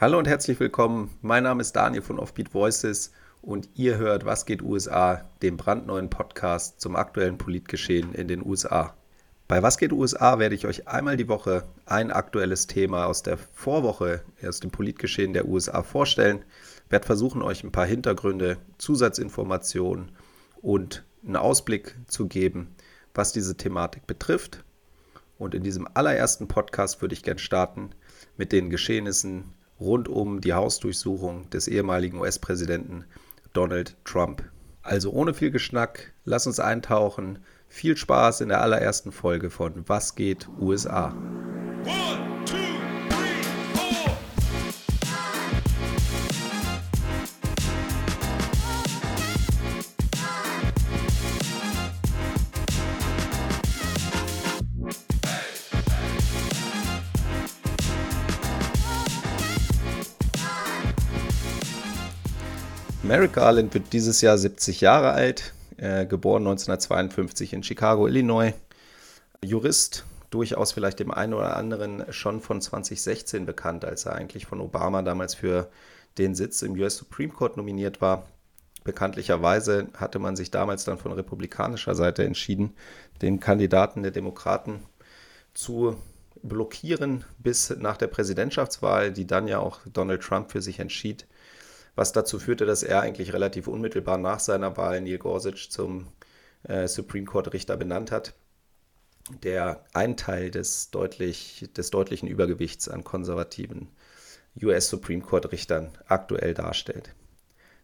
[0.00, 1.10] Hallo und herzlich willkommen.
[1.22, 3.10] Mein Name ist Daniel von Offbeat Voices
[3.42, 8.94] und ihr hört Was geht USA, dem brandneuen Podcast zum aktuellen Politgeschehen in den USA.
[9.48, 13.38] Bei Was geht USA werde ich euch einmal die Woche ein aktuelles Thema aus der
[13.38, 16.44] Vorwoche, aus dem Politgeschehen der USA vorstellen,
[16.90, 20.12] werde versuchen, euch ein paar Hintergründe, Zusatzinformationen
[20.62, 22.72] und einen Ausblick zu geben,
[23.14, 24.62] was diese Thematik betrifft.
[25.38, 27.90] Und in diesem allerersten Podcast würde ich gerne starten
[28.36, 33.04] mit den Geschehnissen rund um die Hausdurchsuchung des ehemaligen US-Präsidenten
[33.52, 34.42] Donald Trump.
[34.82, 37.40] Also ohne viel Geschnack, lass uns eintauchen.
[37.68, 41.14] Viel Spaß in der allerersten Folge von Was geht USA?
[41.84, 42.67] One.
[63.08, 68.52] Merrick Garland wird dieses Jahr 70 Jahre alt, äh, geboren 1952 in Chicago, Illinois.
[69.42, 74.60] Jurist, durchaus vielleicht dem einen oder anderen schon von 2016 bekannt, als er eigentlich von
[74.60, 75.70] Obama damals für
[76.18, 78.26] den Sitz im US Supreme Court nominiert war.
[78.84, 82.74] Bekanntlicherweise hatte man sich damals dann von republikanischer Seite entschieden,
[83.22, 84.82] den Kandidaten der Demokraten
[85.54, 85.96] zu
[86.42, 91.26] blockieren bis nach der Präsidentschaftswahl, die dann ja auch Donald Trump für sich entschied
[91.98, 96.06] was dazu führte, dass er eigentlich relativ unmittelbar nach seiner Wahl Neil Gorsuch zum
[96.62, 98.34] äh, Supreme Court Richter benannt hat,
[99.42, 103.88] der einen Teil des, deutlich, des deutlichen Übergewichts an konservativen
[104.62, 107.14] US Supreme Court Richtern aktuell darstellt.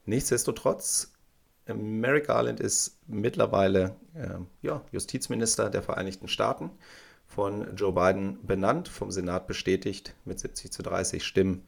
[0.07, 1.13] Nichtsdestotrotz,
[1.67, 6.71] Merrick Garland ist mittlerweile äh, ja, Justizminister der Vereinigten Staaten,
[7.27, 11.67] von Joe Biden benannt, vom Senat bestätigt mit 70 zu 30 Stimmen.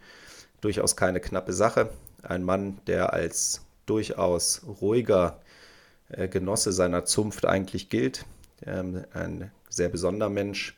[0.61, 1.91] Durchaus keine knappe Sache
[2.23, 5.41] ein Mann, der als durchaus ruhiger
[6.09, 8.27] äh, Genosse seiner Zunft eigentlich gilt,
[8.65, 10.77] ähm, ein sehr besonderer Mensch,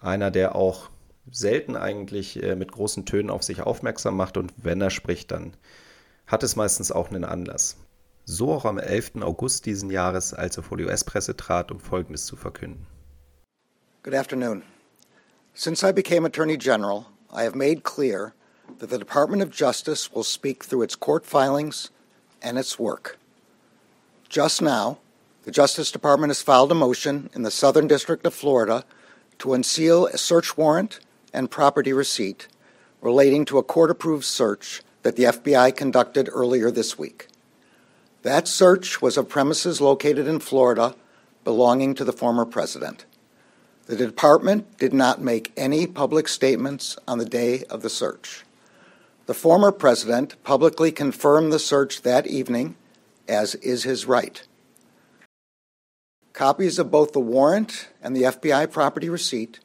[0.00, 0.90] einer, der auch
[1.30, 5.54] selten eigentlich äh, mit großen Tönen auf sich aufmerksam macht und wenn er spricht, dann
[6.26, 7.76] hat es meistens auch einen Anlass.
[8.26, 9.16] So auch am 11.
[9.22, 12.86] August diesen Jahres, als er vor die US-Presse trat, um Folgendes zu verkünden.
[14.02, 14.62] Good afternoon.
[15.54, 18.34] Since I became Attorney General, I have made clear
[18.78, 21.90] that the Department of Justice will speak through its court filings
[22.42, 23.18] and its work.
[24.28, 24.98] Just now,
[25.44, 28.84] the Justice Department has filed a motion in the Southern District of Florida
[29.38, 31.00] to unseal a search warrant
[31.32, 32.48] and property receipt
[33.00, 37.28] relating to a court approved search that the FBI conducted earlier this week.
[38.22, 40.94] That search was of premises located in Florida
[41.44, 43.04] belonging to the former president.
[43.86, 48.43] The department did not make any public statements on the day of the search.
[49.26, 52.76] The former president publicly confirmed the search that evening,
[53.26, 54.42] as is his right.
[56.34, 59.60] Copies of both the warrant and the FBI property receipt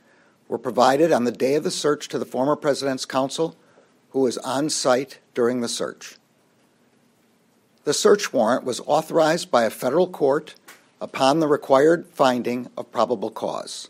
[0.48, 3.58] were provided on the day of the search to the former president's counsel,
[4.12, 6.16] who was on site during the search.
[7.84, 10.56] The search warrant was authorized by a federal court
[11.02, 13.90] upon the required finding of probable cause.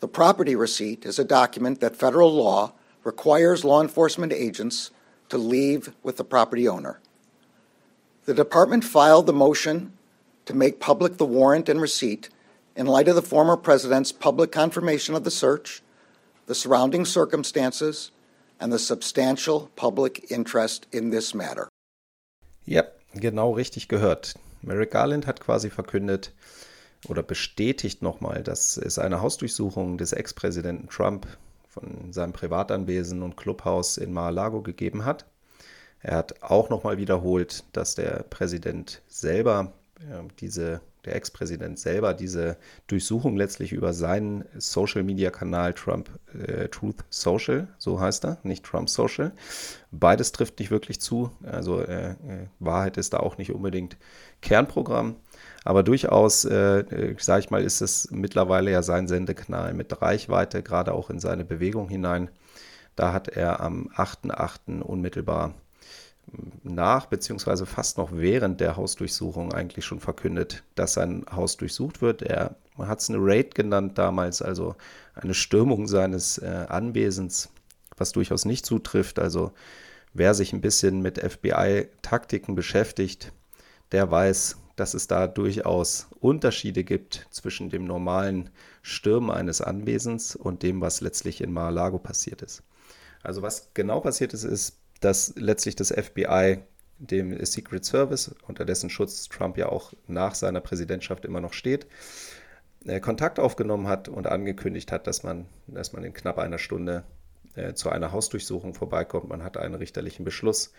[0.00, 2.72] The property receipt is a document that federal law
[3.04, 4.90] requires law enforcement agents
[5.28, 7.00] to leave with the property owner.
[8.24, 9.92] The department filed the motion
[10.44, 12.28] to make public the warrant and receipt
[12.76, 15.82] in light of the former president's public confirmation of the search,
[16.46, 18.10] the surrounding circumstances,
[18.60, 21.68] and the substantial public interest in this matter.
[22.66, 24.34] Yep, genau richtig gehört.
[24.62, 26.30] Merrick Garland hat quasi verkündet
[27.08, 31.26] oder bestätigt nochmal, dass es eine Hausdurchsuchung des Ex-Präsidenten Trump
[31.72, 35.24] von seinem Privatanwesen und Clubhaus in Mar-a-Lago gegeben hat.
[36.00, 39.72] Er hat auch nochmal wiederholt, dass der Präsident selber
[40.40, 42.56] diese, der Ex-Präsident selber diese
[42.88, 49.32] Durchsuchung letztlich über seinen Social-Media-Kanal Trump äh, Truth Social, so heißt er, nicht Trump Social.
[49.90, 51.30] Beides trifft nicht wirklich zu.
[51.44, 52.16] Also äh, äh
[52.58, 53.96] Wahrheit ist da auch nicht unbedingt
[54.40, 55.16] Kernprogramm.
[55.64, 60.62] Aber durchaus, äh, äh sage ich mal, ist es mittlerweile ja sein Sendekanal mit Reichweite,
[60.62, 62.30] gerade auch in seine Bewegung hinein.
[62.96, 64.80] Da hat er am 8.8.
[64.80, 65.54] unmittelbar
[66.62, 72.22] nach, beziehungsweise fast noch während der Hausdurchsuchung eigentlich schon verkündet, dass sein Haus durchsucht wird.
[72.22, 74.76] Er hat es eine Raid genannt damals, also
[75.14, 77.50] eine Stürmung seines äh, Anwesens,
[77.96, 79.18] was durchaus nicht zutrifft.
[79.18, 79.52] Also
[80.14, 83.32] wer sich ein bisschen mit FBI-Taktiken beschäftigt,
[83.90, 88.50] der weiß, dass es da durchaus Unterschiede gibt zwischen dem normalen
[88.82, 92.64] Stürmen eines Anwesens und dem, was letztlich in Mar-a-Lago passiert ist.
[93.22, 96.64] Also was genau passiert ist, ist, dass letztlich das FBI
[96.98, 101.86] dem Secret Service, unter dessen Schutz Trump ja auch nach seiner Präsidentschaft immer noch steht,
[102.84, 107.04] äh, Kontakt aufgenommen hat und angekündigt hat, dass man, dass man in knapp einer Stunde
[107.54, 109.28] äh, zu einer Hausdurchsuchung vorbeikommt.
[109.28, 110.72] Man hat einen richterlichen Beschluss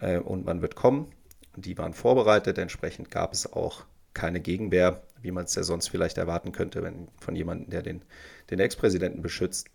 [0.00, 1.12] äh, und man wird kommen.
[1.56, 6.18] Die waren vorbereitet, entsprechend gab es auch keine Gegenwehr, wie man es ja sonst vielleicht
[6.18, 8.02] erwarten könnte, wenn von jemandem, der den,
[8.50, 9.68] den Ex-Präsidenten beschützt,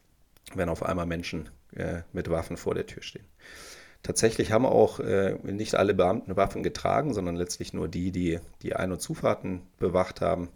[0.56, 3.26] wenn auf einmal Menschen äh, mit Waffen vor der Tür stehen.
[4.02, 8.76] Tatsächlich haben auch äh, nicht alle Beamten Waffen getragen, sondern letztlich nur die, die die
[8.76, 10.50] Ein- und Zufahrten bewacht haben.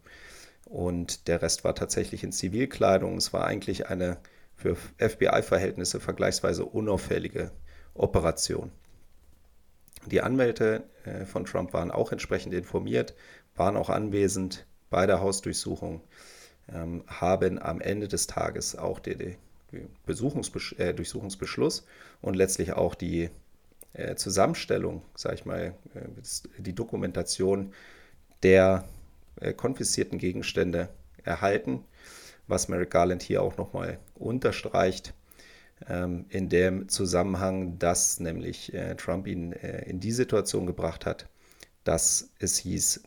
[0.66, 3.18] Und der Rest war tatsächlich in Zivilkleidung.
[3.18, 4.18] Es war eigentlich eine
[4.56, 7.52] für FBI-Verhältnisse vergleichsweise unauffällige
[7.96, 8.72] Operation.
[10.08, 13.14] Die Anwälte äh, von Trump waren auch entsprechend informiert,
[13.56, 16.02] waren auch anwesend bei der Hausdurchsuchung,
[16.72, 19.00] ähm, haben am Ende des Tages auch
[20.06, 21.86] Besuchungsbesch äh, Durchsuchungsbeschluss
[22.22, 23.30] und letztlich auch die
[23.94, 27.74] äh, Zusammenstellung, sage ich mal, äh, die Dokumentation
[28.44, 28.86] der
[29.40, 30.90] äh, konfiszierten Gegenstände
[31.24, 31.84] erhalten,
[32.48, 35.14] was Merrick Garland hier auch nochmal unterstreicht,
[35.88, 41.28] ähm, in dem Zusammenhang, dass nämlich äh, Trump ihn äh, in die Situation gebracht hat,
[41.84, 43.04] dass es hieß,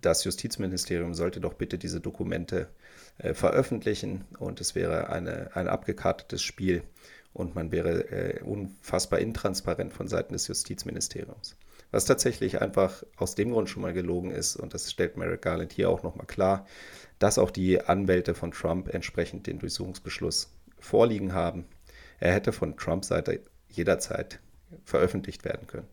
[0.00, 2.68] das Justizministerium sollte doch bitte diese Dokumente
[3.18, 6.82] äh, veröffentlichen und es wäre eine, ein abgekartetes Spiel
[7.32, 11.56] und man wäre äh, unfassbar intransparent von Seiten des Justizministeriums.
[11.90, 15.72] Was tatsächlich einfach aus dem Grund schon mal gelogen ist und das stellt Merrick Garland
[15.72, 16.66] hier auch nochmal klar,
[17.18, 21.66] dass auch die Anwälte von Trump entsprechend den Durchsuchungsbeschluss vorliegen haben.
[22.20, 24.40] Er hätte von Trumps Seite jederzeit
[24.84, 25.88] veröffentlicht werden können.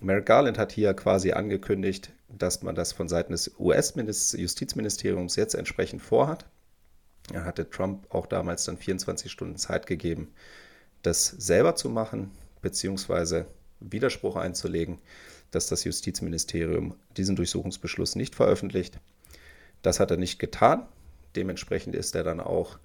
[0.00, 6.02] Merrick Garland hat hier quasi angekündigt, dass man das von Seiten des US-Justizministeriums jetzt entsprechend
[6.02, 6.44] vorhat.
[7.32, 10.32] Er hatte Trump auch damals dann 24 Stunden Zeit gegeben,
[11.02, 12.30] das selber zu machen,
[12.60, 13.46] beziehungsweise
[13.80, 14.98] Widerspruch einzulegen,
[15.50, 18.98] dass das Justizministerium diesen Durchsuchungsbeschluss nicht veröffentlicht.
[19.82, 20.86] Das hat er nicht getan.
[21.36, 22.78] Dementsprechend ist er dann auch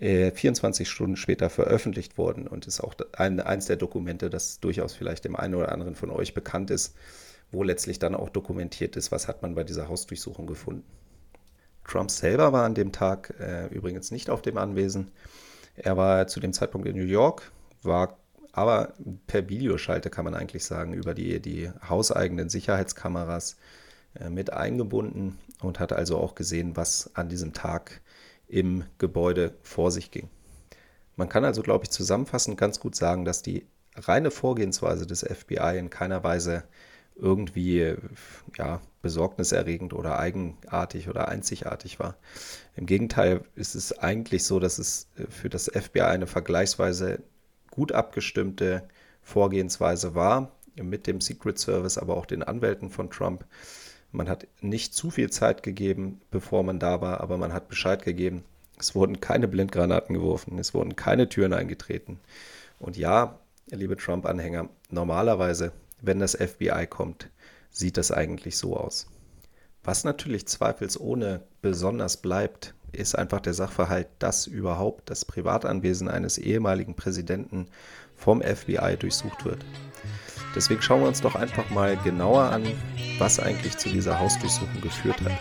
[0.00, 4.94] 24 äh, Stunden später veröffentlicht worden und ist auch ein, eines der Dokumente, das durchaus
[4.94, 6.94] vielleicht dem einen oder anderen von euch bekannt ist,
[7.50, 10.84] wo letztlich dann auch dokumentiert ist, was hat man bei dieser Hausdurchsuchung gefunden.
[11.84, 15.10] Trump selber war an dem Tag äh, übrigens nicht auf dem Anwesen.
[15.74, 17.50] Er war zu dem Zeitpunkt in New York,
[17.82, 18.18] war
[18.52, 18.94] aber
[19.26, 23.56] per Videoschalte kann man eigentlich sagen, über die, die hauseigenen Sicherheitskameras
[24.14, 28.00] äh, mit eingebunden und hat also auch gesehen, was an diesem Tag
[28.48, 30.28] im Gebäude vor sich ging.
[31.16, 33.66] Man kann also, glaube ich, zusammenfassend ganz gut sagen, dass die
[33.96, 36.64] reine Vorgehensweise des FBI in keiner Weise
[37.16, 37.96] irgendwie
[38.56, 42.16] ja, besorgniserregend oder eigenartig oder einzigartig war.
[42.76, 47.20] Im Gegenteil ist es eigentlich so, dass es für das FBI eine vergleichsweise
[47.70, 48.88] gut abgestimmte
[49.22, 53.44] Vorgehensweise war, mit dem Secret Service, aber auch den Anwälten von Trump.
[54.10, 58.02] Man hat nicht zu viel Zeit gegeben, bevor man da war, aber man hat Bescheid
[58.02, 58.44] gegeben.
[58.78, 62.20] Es wurden keine Blindgranaten geworfen, es wurden keine Türen eingetreten.
[62.78, 63.38] Und ja,
[63.70, 67.28] liebe Trump-Anhänger, normalerweise wenn das FBI kommt,
[67.70, 69.06] sieht das eigentlich so aus.
[69.84, 76.94] Was natürlich zweifelsohne besonders bleibt, ist einfach der Sachverhalt, dass überhaupt das Privatanwesen eines ehemaligen
[76.94, 77.68] Präsidenten
[78.14, 79.64] vom FBI durchsucht wird.
[80.54, 82.64] Deswegen schauen wir uns doch einfach mal genauer an,
[83.18, 85.32] was eigentlich zu dieser Hausdurchsuchung geführt hat.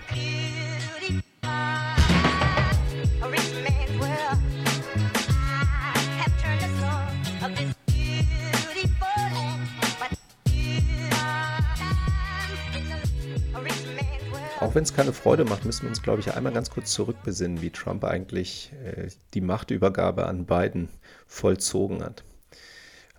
[14.59, 17.61] Auch wenn es keine Freude macht, müssen wir uns, glaube ich, einmal ganz kurz zurückbesinnen,
[17.61, 20.89] wie Trump eigentlich äh, die Machtübergabe an Biden
[21.27, 22.23] vollzogen hat.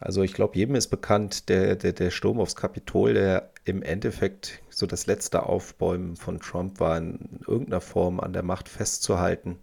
[0.01, 4.61] Also ich glaube, jedem ist bekannt, der, der, der Sturm aufs Kapitol, der im Endeffekt
[4.71, 9.59] so das letzte Aufbäumen von Trump war, in irgendeiner Form an der Macht festzuhalten,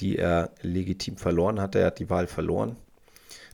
[0.00, 1.80] die er legitim verloren hatte.
[1.80, 2.76] Er hat die Wahl verloren.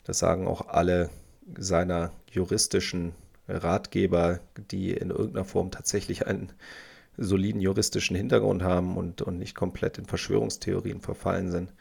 [0.05, 1.09] Das sagen auch alle
[1.57, 3.15] seiner juristischen
[3.49, 4.41] Ratgeber,
[4.71, 6.53] die in irgendeiner Form tatsächlich einen
[7.17, 11.73] soliden juristischen Hintergrund haben und, und nicht komplett in Verschwörungstheorien verfallen sind.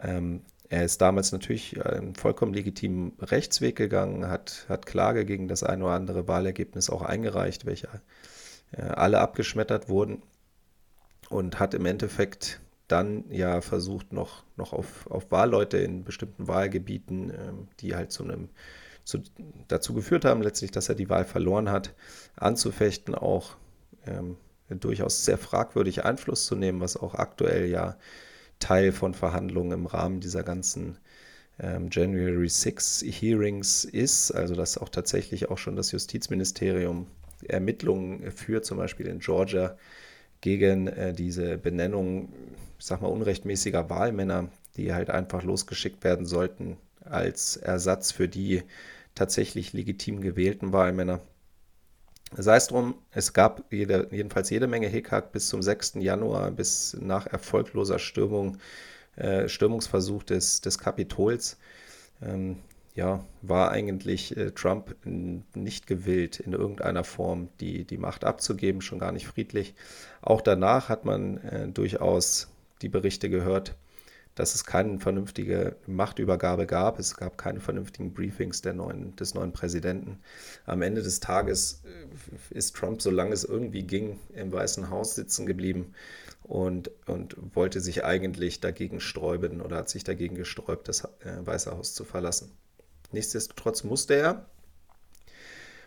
[0.00, 0.42] Ähm,
[0.72, 5.82] er ist damals natürlich einen vollkommen legitimen Rechtsweg gegangen, hat, hat Klage gegen das ein
[5.82, 7.88] oder andere Wahlergebnis auch eingereicht, welche
[8.70, 10.22] äh, alle abgeschmettert wurden
[11.28, 17.28] und hat im Endeffekt dann ja versucht, noch, noch auf, auf Wahlleute in bestimmten Wahlgebieten,
[17.28, 18.48] äh, die halt zu einem
[19.04, 19.18] zu,
[19.68, 21.92] dazu geführt haben, letztlich, dass er die Wahl verloren hat,
[22.36, 23.56] anzufechten, auch
[24.06, 24.38] ähm,
[24.70, 27.98] durchaus sehr fragwürdig Einfluss zu nehmen, was auch aktuell ja
[28.62, 30.98] Teil von Verhandlungen im Rahmen dieser ganzen
[31.58, 37.08] ähm, January 6 Hearings ist, also dass auch tatsächlich auch schon das Justizministerium
[37.48, 39.76] Ermittlungen führt, zum Beispiel in Georgia,
[40.40, 42.32] gegen äh, diese Benennung,
[42.78, 48.62] ich sag mal, unrechtmäßiger Wahlmänner, die halt einfach losgeschickt werden sollten als Ersatz für die
[49.14, 51.20] tatsächlich legitim gewählten Wahlmänner.
[52.34, 55.94] Sei es drum, es gab jede, jedenfalls jede Menge Hickhack bis zum 6.
[55.96, 58.56] Januar, bis nach erfolgloser Stürmung,
[59.16, 61.58] äh, Stürmungsversuch des, des Kapitols.
[62.22, 62.56] Ähm,
[62.94, 68.98] ja, war eigentlich äh, Trump nicht gewillt, in irgendeiner Form die, die Macht abzugeben, schon
[68.98, 69.74] gar nicht friedlich.
[70.20, 72.48] Auch danach hat man äh, durchaus
[72.82, 73.74] die Berichte gehört,
[74.34, 76.98] dass es keine vernünftige Machtübergabe gab.
[76.98, 80.20] Es gab keine vernünftigen Briefings neuen, des neuen Präsidenten.
[80.64, 85.46] Am Ende des Tages äh, ist Trump, solange es irgendwie ging, im Weißen Haus sitzen
[85.46, 85.94] geblieben
[86.42, 91.70] und, und wollte sich eigentlich dagegen sträuben oder hat sich dagegen gesträubt, das äh, Weiße
[91.70, 92.52] Haus zu verlassen.
[93.12, 94.46] Nichtsdestotrotz musste er.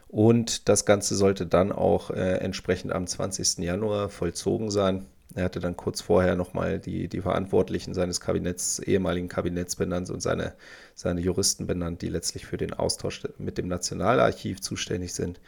[0.07, 3.57] Und das Ganze sollte dann auch äh, entsprechend am 20.
[3.57, 5.07] Januar vollzogen sein.
[5.35, 10.21] Er hatte dann kurz vorher nochmal die, die Verantwortlichen seines Kabinetts, ehemaligen Kabinetts benannt und
[10.21, 10.55] seine,
[10.93, 15.41] seine Juristen benannt, die letztlich für den Austausch mit dem Nationalarchiv zuständig sind,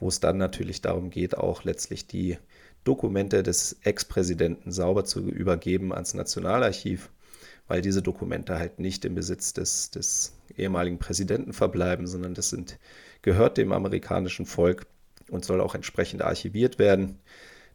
[0.00, 2.36] wo es dann natürlich darum geht, auch letztlich die
[2.82, 7.08] Dokumente des Ex-Präsidenten sauber zu übergeben ans Nationalarchiv,
[7.68, 12.80] weil diese Dokumente halt nicht im Besitz des, des ehemaligen Präsidenten verbleiben, sondern das sind,
[13.22, 14.86] gehört dem amerikanischen Volk
[15.30, 17.20] und soll auch entsprechend archiviert werden.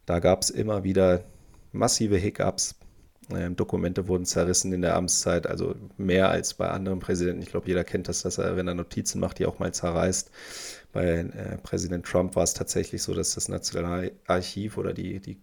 [0.04, 1.24] Da gab es immer wieder
[1.74, 2.76] massive Hiccups.
[3.30, 7.42] Ähm, Dokumente wurden zerrissen in der Amtszeit, also mehr als bei anderen Präsidenten.
[7.42, 10.30] Ich glaube, jeder kennt das, dass er, wenn er Notizen macht, die auch mal zerreißt.
[10.92, 15.38] Bei äh, Präsident Trump war es tatsächlich so, dass das Nationalarchiv oder die, die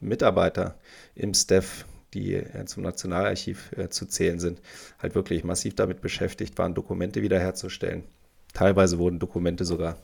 [0.00, 0.76] Mitarbeiter
[1.14, 4.60] im Staff, die äh, zum Nationalarchiv äh, zu zählen sind,
[5.00, 8.04] halt wirklich massiv damit beschäftigt waren, Dokumente wiederherzustellen.
[8.52, 9.98] Teilweise wurden Dokumente sogar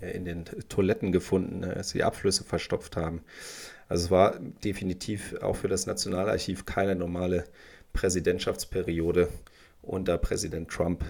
[0.00, 3.22] äh, in den Toiletten gefunden, äh, als sie Abflüsse verstopft haben.
[3.88, 7.44] Also es war definitiv auch für das Nationalarchiv keine normale
[7.92, 9.28] Präsidentschaftsperiode
[9.82, 11.04] unter Präsident Trump.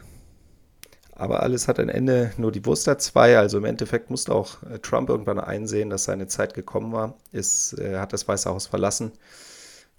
[1.12, 3.36] Aber alles hat ein Ende, nur die Wurst hat zwei.
[3.36, 7.14] Also im Endeffekt musste auch äh, Trump irgendwann einsehen, dass seine Zeit gekommen war.
[7.32, 9.10] Er hat das Weiße Haus verlassen.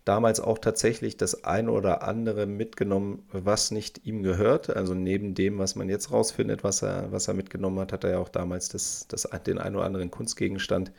[0.05, 4.69] Damals auch tatsächlich das eine oder andere mitgenommen, was nicht ihm gehört.
[4.69, 8.11] Also neben dem, was man jetzt rausfindet, was er, was er mitgenommen hat, hat er
[8.11, 10.93] ja auch damals das, das, den einen oder anderen Kunstgegenstand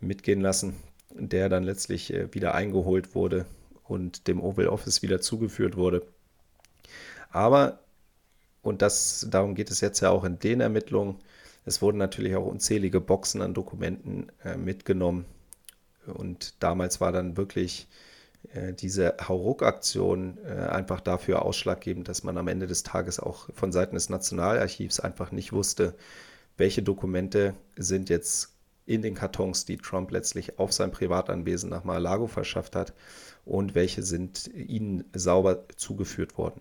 [0.00, 0.74] mitgehen lassen
[1.10, 3.46] der dann letztlich äh, wieder eingeholt wurde
[3.84, 6.02] und dem Oval Office wieder zugeführt wurde.
[7.30, 7.80] Aber,
[8.62, 11.16] und das, darum geht es jetzt ja auch in den Ermittlungen,
[11.64, 15.26] es wurden natürlich auch unzählige Boxen an Dokumenten äh, mitgenommen.
[16.06, 17.86] Und damals war dann wirklich
[18.54, 23.72] äh, diese Hauruck-Aktion äh, einfach dafür ausschlaggebend, dass man am Ende des Tages auch von
[23.72, 25.94] Seiten des Nationalarchivs einfach nicht wusste,
[26.56, 28.54] welche Dokumente sind jetzt
[28.90, 32.92] in den Kartons, die Trump letztlich auf sein Privatanwesen nach Mar-a-Lago verschafft hat
[33.44, 36.60] und welche sind ihnen sauber zugeführt worden.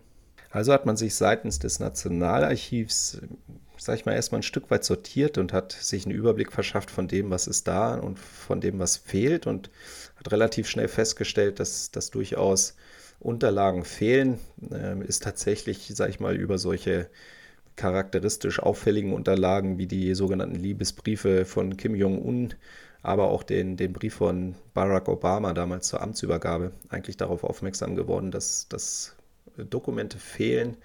[0.52, 3.22] Also hat man sich seitens des Nationalarchivs,
[3.78, 7.08] sag ich mal, erstmal ein Stück weit sortiert und hat sich einen Überblick verschafft von
[7.08, 9.72] dem, was ist da und von dem, was fehlt und
[10.16, 12.76] hat relativ schnell festgestellt, dass, dass durchaus
[13.20, 14.40] Unterlagen fehlen.
[14.72, 17.10] Ähm, ist tatsächlich, sag ich mal, über solche
[17.80, 22.54] charakteristisch auffälligen Unterlagen wie die sogenannten Liebesbriefe von Kim Jong-un,
[23.02, 28.32] aber auch den, den Brief von Barack Obama damals zur Amtsübergabe eigentlich darauf aufmerksam geworden,
[28.32, 29.16] dass, dass
[29.56, 30.76] Dokumente fehlen,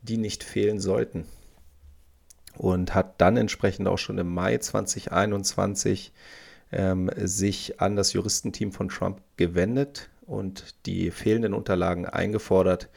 [0.00, 1.26] die nicht fehlen sollten.
[2.56, 6.12] Und hat dann entsprechend auch schon im Mai 2021
[6.72, 12.88] ähm, sich an das Juristenteam von Trump gewendet und die fehlenden Unterlagen eingefordert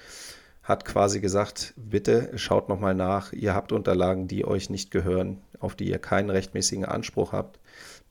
[0.64, 5.76] hat quasi gesagt, bitte schaut nochmal nach, ihr habt Unterlagen, die euch nicht gehören, auf
[5.76, 7.60] die ihr keinen rechtmäßigen Anspruch habt.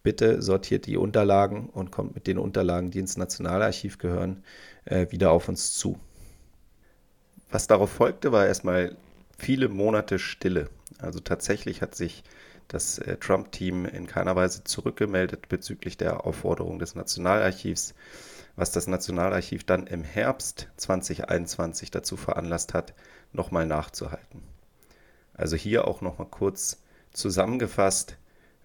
[0.02, 4.42] Bitte sortiert die Unterlagen und kommt mit den Unterlagen, die ins Nationalarchiv gehören,
[4.84, 5.98] äh, wieder auf uns zu.
[7.50, 8.96] Was darauf folgte, war erstmal
[9.38, 10.68] viele Monate Stille.
[10.98, 12.24] Also tatsächlich hat sich
[12.68, 17.94] das äh, Trump-Team in keiner Weise zurückgemeldet bezüglich der Aufforderung des Nationalarchivs
[18.60, 22.92] was das Nationalarchiv dann im Herbst 2021 dazu veranlasst hat,
[23.32, 24.42] nochmal nachzuhalten.
[25.32, 28.18] Also hier auch nochmal kurz zusammengefasst.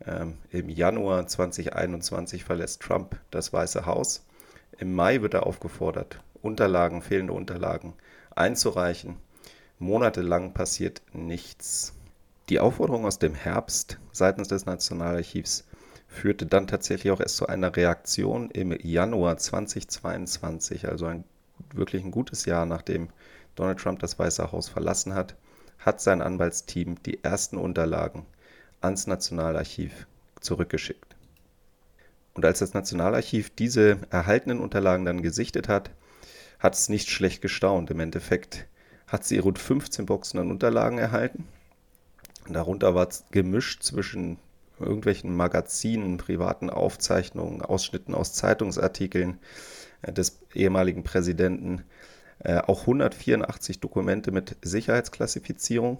[0.05, 4.25] Ähm, Im Januar 2021 verlässt Trump das Weiße Haus.
[4.77, 7.93] Im Mai wird er aufgefordert, Unterlagen, fehlende Unterlagen
[8.35, 9.15] einzureichen.
[9.79, 11.93] Monatelang passiert nichts.
[12.49, 15.63] Die Aufforderung aus dem Herbst seitens des Nationalarchivs
[16.15, 21.23] führte dann tatsächlich auch erst zu einer Reaktion im Januar 2022, also ein
[21.73, 23.09] wirklich ein gutes Jahr nachdem
[23.55, 25.35] Donald Trump das Weiße Haus verlassen hat,
[25.79, 28.25] hat sein Anwaltsteam die ersten Unterlagen
[28.81, 30.07] ans Nationalarchiv
[30.41, 31.15] zurückgeschickt.
[32.33, 35.91] Und als das Nationalarchiv diese erhaltenen Unterlagen dann gesichtet hat,
[36.59, 37.91] hat es nicht schlecht gestaunt.
[37.91, 38.67] Im Endeffekt
[39.07, 41.47] hat sie rund 15 Boxen an Unterlagen erhalten.
[42.49, 44.37] Darunter war es gemischt zwischen
[44.79, 49.39] irgendwelchen Magazinen, privaten Aufzeichnungen, Ausschnitten aus Zeitungsartikeln
[50.01, 51.83] äh, des ehemaligen Präsidenten,
[52.39, 55.99] äh, auch 184 Dokumente mit Sicherheitsklassifizierung.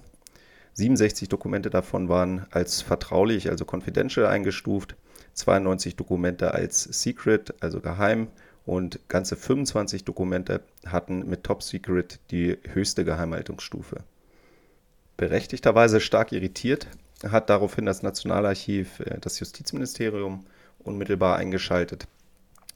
[0.74, 4.96] 67 Dokumente davon waren als vertraulich, also confidential eingestuft,
[5.34, 8.28] 92 Dokumente als secret, also geheim
[8.66, 13.98] und ganze 25 Dokumente hatten mit Top Secret die höchste Geheimhaltungsstufe.
[15.18, 16.88] Berechtigterweise stark irritiert
[17.24, 20.46] hat daraufhin das Nationalarchiv äh, das Justizministerium
[20.80, 22.08] unmittelbar eingeschaltet.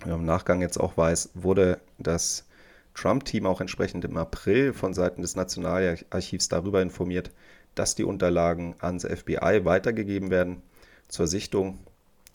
[0.04, 2.46] Wie man im Nachgang jetzt auch weiß, wurde das
[2.96, 7.32] Trump-Team auch entsprechend im April von Seiten des Nationalarchivs darüber informiert,
[7.76, 10.62] dass die Unterlagen ans FBI weitergegeben werden
[11.08, 11.80] zur Sichtung.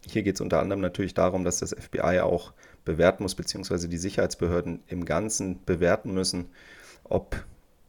[0.07, 2.53] Hier geht es unter anderem natürlich darum, dass das FBI auch
[2.85, 6.51] bewerten muss, beziehungsweise die Sicherheitsbehörden im Ganzen bewerten müssen,
[7.05, 7.45] ob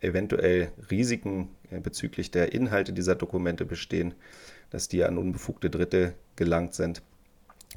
[0.05, 4.13] eventuell Risiken äh, bezüglich der Inhalte dieser Dokumente bestehen,
[4.69, 7.01] dass die an unbefugte Dritte gelangt sind.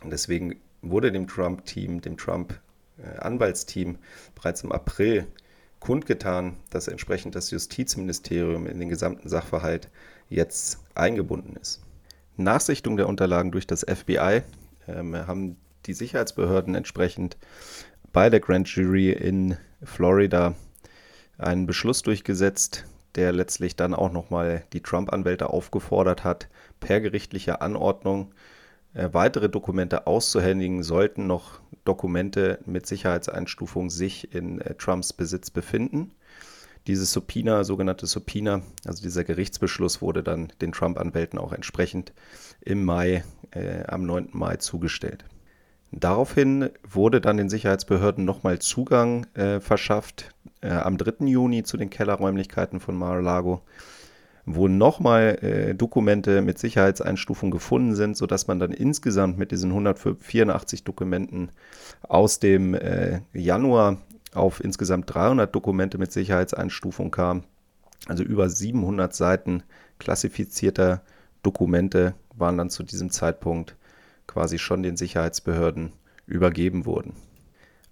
[0.03, 3.99] Und deswegen wurde dem Trump-Team, dem Trump-Anwaltsteam
[4.35, 5.27] bereits im April
[5.81, 9.89] kundgetan, dass entsprechend das Justizministerium in den gesamten Sachverhalt
[10.29, 11.81] jetzt eingebunden ist.
[12.37, 14.43] Nachsichtung der Unterlagen durch das FBI
[14.87, 15.57] ähm, haben
[15.87, 17.37] die Sicherheitsbehörden entsprechend
[18.13, 20.55] bei der Grand Jury in Florida
[21.39, 26.49] einen Beschluss durchgesetzt, der letztlich dann auch nochmal die Trump-Anwälte aufgefordert hat,
[26.81, 28.35] per gerichtlicher Anordnung
[28.95, 36.13] äh, weitere Dokumente auszuhändigen, sollten noch Dokumente mit Sicherheitseinstufung sich in äh, Trumps Besitz befinden.
[36.87, 42.13] Dieses Subpoena, sogenannte Subpoena, also dieser Gerichtsbeschluss wurde dann den Trump-Anwälten auch entsprechend
[42.61, 44.31] im Mai, äh, am 9.
[44.33, 45.25] Mai zugestellt.
[45.91, 51.27] Daraufhin wurde dann den Sicherheitsbehörden nochmal Zugang äh, verschafft äh, am 3.
[51.27, 53.63] Juni zu den Kellerräumlichkeiten von Mar-a-Lago,
[54.47, 60.85] wo nochmal äh, Dokumente mit Sicherheitseinstufung gefunden sind, sodass man dann insgesamt mit diesen 184
[60.85, 61.51] Dokumenten
[62.03, 63.99] aus dem äh, Januar
[64.35, 67.45] auf insgesamt 300 Dokumente mit Sicherheitseinstufung kam.
[68.07, 69.63] Also über 700 Seiten
[69.99, 71.03] klassifizierter
[71.43, 73.77] Dokumente waren dann zu diesem Zeitpunkt
[74.27, 75.93] quasi schon den Sicherheitsbehörden
[76.27, 77.15] übergeben wurden.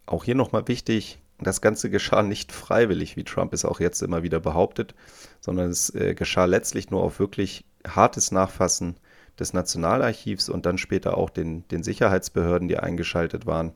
[0.04, 4.22] Auch hier nochmal wichtig, das Ganze geschah nicht freiwillig, wie Trump es auch jetzt immer
[4.22, 4.94] wieder behauptet,
[5.40, 8.96] sondern es äh, geschah letztlich nur auf wirklich hartes Nachfassen
[9.38, 13.72] des Nationalarchivs und dann später auch den, den Sicherheitsbehörden, die eingeschaltet waren.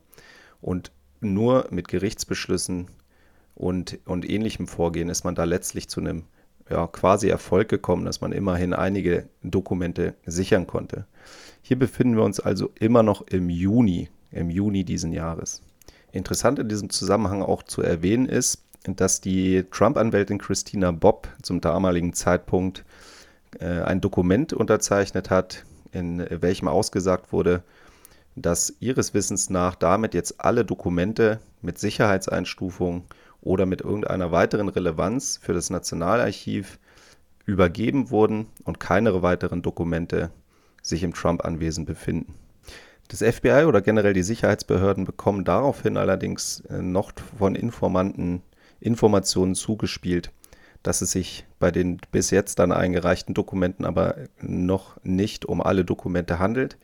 [0.59, 2.87] Und nur mit Gerichtsbeschlüssen
[3.53, 6.23] und, und ähnlichem Vorgehen ist man da letztlich zu einem
[6.69, 11.05] ja, quasi Erfolg gekommen, dass man immerhin einige Dokumente sichern konnte.
[11.61, 15.61] Hier befinden wir uns also immer noch im Juni, im Juni diesen Jahres.
[16.11, 22.13] Interessant in diesem Zusammenhang auch zu erwähnen ist, dass die Trump-Anwältin Christina Bob zum damaligen
[22.13, 22.83] Zeitpunkt
[23.59, 27.63] äh, ein Dokument unterzeichnet hat, in welchem ausgesagt wurde,
[28.35, 33.03] dass ihres Wissens nach damit jetzt alle Dokumente mit Sicherheitseinstufung
[33.41, 36.79] oder mit irgendeiner weiteren Relevanz für das Nationalarchiv
[37.45, 40.31] übergeben wurden und keine weiteren Dokumente
[40.81, 42.35] sich im Trump-Anwesen befinden.
[43.11, 48.41] Das FBI oder generell die Sicherheitsbehörden bekommen daraufhin allerdings äh, noch von Informanten
[48.79, 50.31] Informationen zugespielt,
[50.81, 55.83] dass es sich bei den bis jetzt dann eingereichten Dokumenten aber noch nicht um alle
[55.83, 56.77] Dokumente handelt.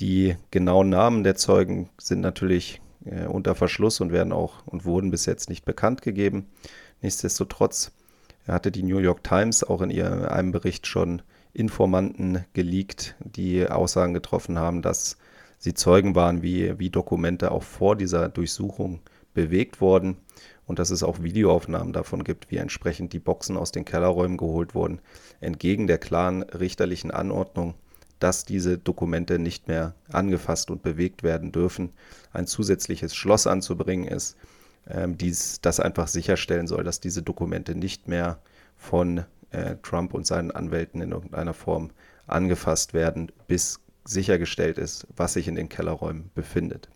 [0.00, 5.10] Die genauen Namen der Zeugen sind natürlich äh, unter Verschluss und werden auch und wurden
[5.10, 6.44] bis jetzt nicht bekannt gegeben.
[7.00, 7.92] Nichtsdestotrotz
[8.46, 11.22] hatte die New York Times auch in ihrem, einem Bericht schon
[11.54, 15.16] Informanten geleakt, die Aussagen getroffen haben, dass
[15.58, 19.00] sie Zeugen waren, wie, wie Dokumente auch vor dieser Durchsuchung
[19.34, 20.16] bewegt wurden
[20.66, 24.74] und dass es auch Videoaufnahmen davon gibt, wie entsprechend die Boxen aus den Kellerräumen geholt
[24.74, 25.00] wurden,
[25.40, 27.74] entgegen der klaren richterlichen Anordnung,
[28.18, 31.90] dass diese Dokumente nicht mehr angefasst und bewegt werden dürfen.
[32.32, 34.36] Ein zusätzliches Schloss anzubringen ist,
[34.88, 38.38] ähm, dies, das einfach sicherstellen soll, dass diese Dokumente nicht mehr
[38.76, 41.90] von äh, Trump und seinen Anwälten in irgendeiner Form
[42.26, 46.88] angefasst werden, bis sichergestellt ist, was sich in den Kellerräumen befindet.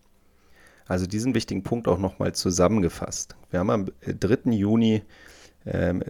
[0.85, 3.35] Also diesen wichtigen Punkt auch nochmal zusammengefasst.
[3.51, 4.51] Wir haben am 3.
[4.51, 5.03] Juni
[5.65, 6.03] ähm,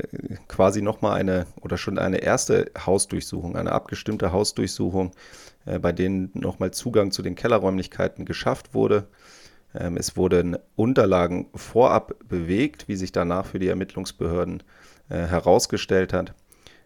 [0.48, 5.12] quasi nochmal eine oder schon eine erste Hausdurchsuchung, eine abgestimmte Hausdurchsuchung,
[5.66, 9.08] äh, bei denen nochmal Zugang zu den Kellerräumlichkeiten geschafft wurde.
[9.76, 14.64] Ähm, es wurden Unterlagen vorab bewegt, wie sich danach für die Ermittlungsbehörden
[15.10, 16.34] äh, herausgestellt hat.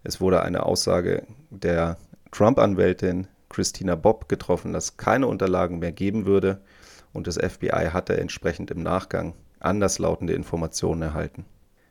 [0.03, 1.97] Es wurde eine Aussage der
[2.31, 6.61] Trump-Anwältin Christina Bob getroffen, dass keine Unterlagen mehr geben würde
[7.13, 11.45] und das FBI hatte entsprechend im Nachgang anderslautende Informationen erhalten.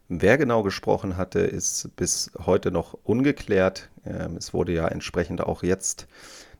[0.08, 3.90] Wer genau gesprochen hatte, ist bis heute noch ungeklärt.
[4.04, 6.06] Ähm, es wurde ja entsprechend auch jetzt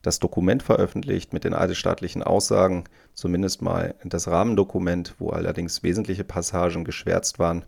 [0.03, 6.85] das Dokument veröffentlicht mit den eidesstaatlichen Aussagen, zumindest mal das Rahmendokument, wo allerdings wesentliche Passagen
[6.85, 7.65] geschwärzt waren,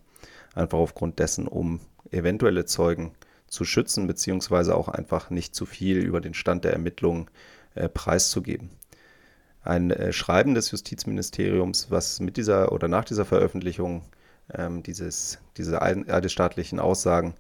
[0.55, 3.13] einfach aufgrund dessen, um eventuelle Zeugen
[3.49, 7.29] zu schützen, beziehungsweise auch einfach nicht zu viel über den Stand der Ermittlungen
[7.75, 8.71] äh, preiszugeben.
[9.63, 14.03] Ein äh, Schreiben des Justizministeriums, was mit dieser oder nach dieser Veröffentlichung
[14.55, 17.35] ähm, dieses, diese eidesstaatlichen Aussagen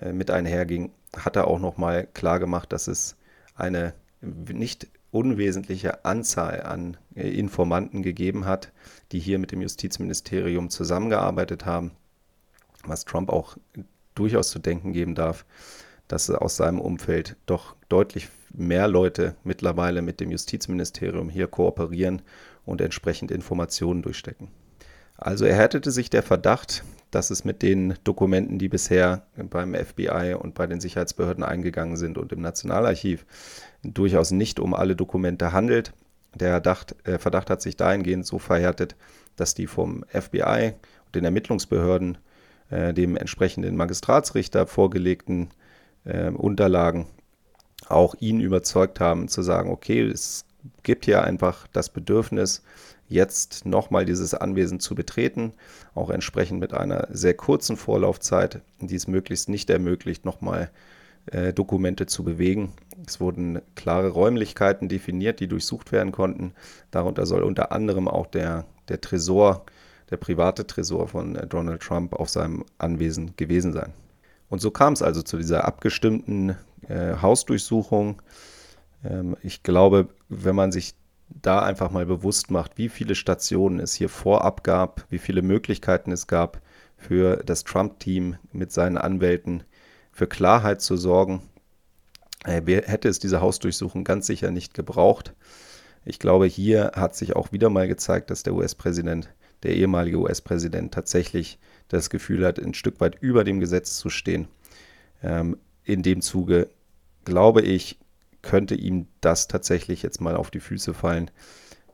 [0.00, 3.16] äh, mit einherging, hat er auch nochmal klargemacht, dass es
[3.54, 8.72] eine nicht unwesentliche Anzahl an äh, Informanten gegeben hat,
[9.12, 11.92] die hier mit dem Justizministerium zusammengearbeitet haben,
[12.84, 13.56] was Trump auch
[14.14, 15.44] durchaus zu denken geben darf,
[16.08, 22.22] dass aus seinem Umfeld doch deutlich mehr Leute mittlerweile mit dem Justizministerium hier kooperieren
[22.64, 24.48] und entsprechend Informationen durchstecken.
[25.16, 30.54] Also erhärtete sich der Verdacht, dass es mit den Dokumenten, die bisher beim FBI und
[30.54, 33.24] bei den Sicherheitsbehörden eingegangen sind und im Nationalarchiv,
[33.82, 35.92] durchaus nicht um alle Dokumente handelt.
[36.34, 38.96] Der Verdacht, äh, Verdacht hat sich dahingehend so verhärtet,
[39.36, 40.74] dass die vom FBI
[41.06, 42.18] und den Ermittlungsbehörden
[42.74, 45.50] äh, dem entsprechenden Magistratsrichter vorgelegten
[46.04, 47.06] äh, Unterlagen
[47.88, 50.44] auch ihn überzeugt haben zu sagen, okay, es
[50.82, 52.62] gibt hier einfach das Bedürfnis,
[53.08, 55.52] jetzt nochmal dieses Anwesen zu betreten,
[55.94, 60.70] auch entsprechend mit einer sehr kurzen Vorlaufzeit, die es möglichst nicht ermöglicht, nochmal
[61.26, 62.72] äh, Dokumente zu bewegen.
[63.06, 66.54] Es wurden klare Räumlichkeiten definiert, die durchsucht werden konnten.
[66.90, 69.64] Darunter soll unter anderem auch der, der Tresor,
[70.14, 73.92] der private Tresor von äh, Donald Trump auf seinem Anwesen gewesen sein.
[74.48, 76.56] Und so kam es also zu dieser abgestimmten
[76.88, 78.22] äh, Hausdurchsuchung.
[79.04, 80.94] Ähm, ich glaube, wenn man sich
[81.28, 86.12] da einfach mal bewusst macht, wie viele Stationen es hier vorab gab, wie viele Möglichkeiten
[86.12, 86.60] es gab
[86.96, 89.64] für das Trump-Team mit seinen Anwälten
[90.12, 91.42] für Klarheit zu sorgen,
[92.44, 95.34] äh, hätte es diese Hausdurchsuchung ganz sicher nicht gebraucht.
[96.04, 99.28] Ich glaube, hier hat sich auch wieder mal gezeigt, dass der US-Präsident,
[99.64, 104.46] der ehemalige US-Präsident, tatsächlich das Gefühl hat, ein Stück weit über dem Gesetz zu stehen.
[105.22, 106.68] Ähm, in dem Zuge,
[107.24, 107.98] glaube ich,
[108.42, 111.30] könnte ihm das tatsächlich jetzt mal auf die Füße fallen.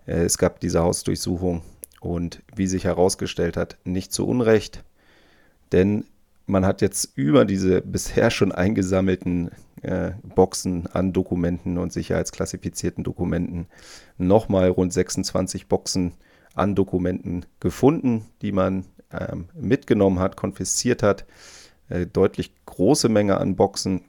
[0.06, 1.62] Äh, es gab diese Hausdurchsuchung
[2.00, 4.84] und wie sich herausgestellt hat, nicht zu Unrecht,
[5.72, 6.04] denn
[6.46, 9.50] man hat jetzt über diese bisher schon eingesammelten
[9.82, 13.66] äh, Boxen an Dokumenten und sicherheitsklassifizierten Dokumenten
[14.18, 16.14] nochmal rund 26 Boxen
[16.60, 21.24] an Dokumenten gefunden, die man ähm, mitgenommen hat, konfisziert hat.
[21.88, 24.02] Äh, deutlich große Menge an Boxen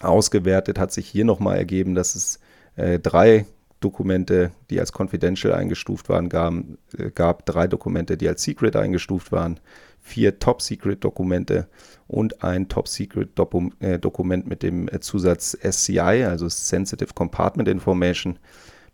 [0.00, 2.38] ausgewertet, hat sich hier nochmal ergeben, dass es
[2.76, 3.46] äh, drei
[3.80, 6.54] Dokumente, die als confidential eingestuft waren, gab,
[6.96, 9.60] äh, gab drei Dokumente, die als secret eingestuft waren,
[10.00, 11.68] vier Top-Secret-Dokumente
[12.06, 18.38] und ein Top-Secret-Dokument äh, mit dem äh, Zusatz SCI, also Sensitive Compartment Information,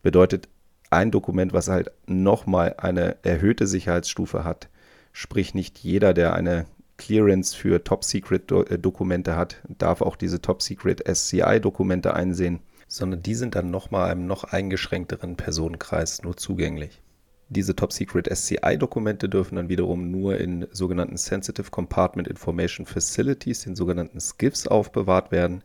[0.03, 0.49] bedeutet
[0.93, 4.69] ein Dokument, was halt nochmal eine erhöhte Sicherheitsstufe hat.
[5.13, 13.23] Sprich, nicht jeder, der eine Clearance für Top-Secret-Dokumente hat, darf auch diese Top-Secret-SCI-Dokumente einsehen, sondern
[13.23, 17.01] die sind dann nochmal einem noch eingeschränkteren Personenkreis nur zugänglich.
[17.49, 24.21] Diese Top-Secret SCI-Dokumente dürfen dann wiederum nur in sogenannten Sensitive Compartment Information Facilities, den sogenannten
[24.21, 25.63] SCIFs, aufbewahrt werden,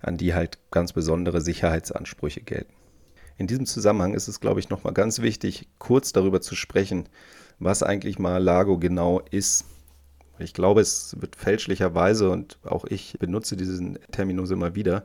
[0.00, 2.72] an die halt ganz besondere Sicherheitsansprüche gelten.
[3.38, 7.08] In diesem Zusammenhang ist es, glaube ich, nochmal ganz wichtig, kurz darüber zu sprechen,
[7.58, 9.64] was eigentlich Mar-a-Lago genau ist
[10.38, 15.04] ich glaube, es wird fälschlicherweise, und auch ich benutze diesen Terminus immer wieder,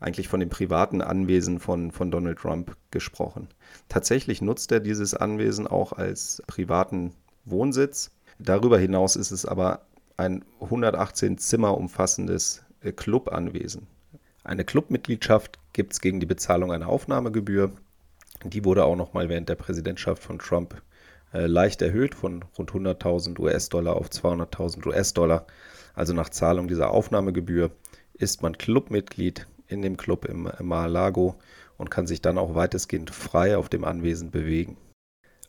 [0.00, 3.48] eigentlich von dem privaten Anwesen von, von Donald Trump gesprochen.
[3.88, 7.12] Tatsächlich nutzt er dieses Anwesen auch als privaten
[7.44, 8.12] Wohnsitz.
[8.38, 9.82] Darüber hinaus ist es aber
[10.16, 13.88] ein 118 Zimmer umfassendes äh, Clubanwesen.
[14.48, 17.70] Eine Clubmitgliedschaft gibt es gegen die Bezahlung einer Aufnahmegebühr.
[18.44, 20.80] Die wurde auch nochmal während der Präsidentschaft von Trump
[21.34, 25.46] äh, leicht erhöht von rund 100.000 US-Dollar auf 200.000 US-Dollar.
[25.92, 27.72] Also nach Zahlung dieser Aufnahmegebühr
[28.14, 31.34] ist man Clubmitglied in dem Club im Mar-a-Lago
[31.76, 34.78] und kann sich dann auch weitestgehend frei auf dem Anwesen bewegen.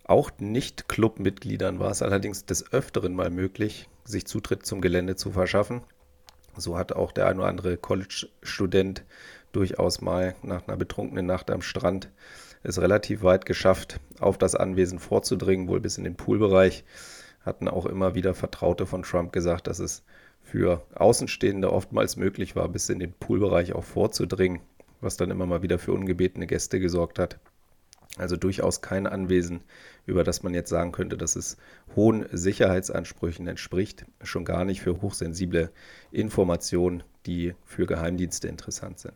[0.03, 5.83] Auch Nicht-Clubmitgliedern war es allerdings des Öfteren mal möglich, sich Zutritt zum Gelände zu verschaffen.
[6.59, 9.03] So hat auch der ein oder andere College-Student
[9.51, 12.09] durchaus mal nach einer betrunkenen Nacht am Strand
[12.63, 16.83] es relativ weit geschafft, auf das Anwesen vorzudringen, wohl bis in den Poolbereich.
[17.45, 20.03] Hatten auch immer wieder Vertraute von Trump gesagt, dass es
[20.43, 24.59] für Außenstehende oftmals möglich war, bis in den Poolbereich auch vorzudringen,
[24.99, 27.39] was dann immer mal wieder für ungebetene Gäste gesorgt hat.
[28.17, 29.61] Also durchaus kein Anwesen,
[30.09, 31.57] über das man jetzt sagen könnte, dass es
[31.95, 35.71] hohen Sicherheitsansprüchen entspricht, schon gar nicht für hochsensible
[36.11, 39.13] Informationen, die für Geheimdienste interessant sind.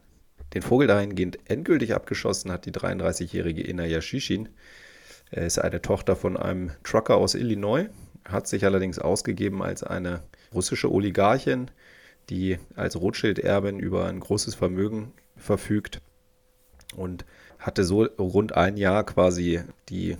[0.53, 4.49] Den Vogel dahingehend endgültig abgeschossen hat die 33-jährige Inaya Shishin.
[5.31, 7.89] Er ist eine Tochter von einem Trucker aus Illinois,
[8.25, 10.21] hat sich allerdings ausgegeben als eine
[10.53, 11.71] russische Oligarchin,
[12.29, 16.01] die als Rothschild-Erbin über ein großes Vermögen verfügt
[16.95, 17.25] und
[17.57, 20.17] hatte so rund ein Jahr quasi die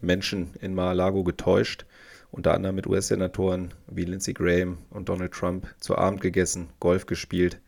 [0.00, 1.86] Menschen in Mar-a-Lago getäuscht,
[2.30, 7.60] unter anderem mit US-Senatoren wie Lindsey Graham und Donald Trump zu Abend gegessen, Golf gespielt.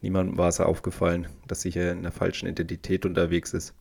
[0.00, 3.74] Niemandem war es aufgefallen, dass sie hier in der falschen Identität unterwegs ist.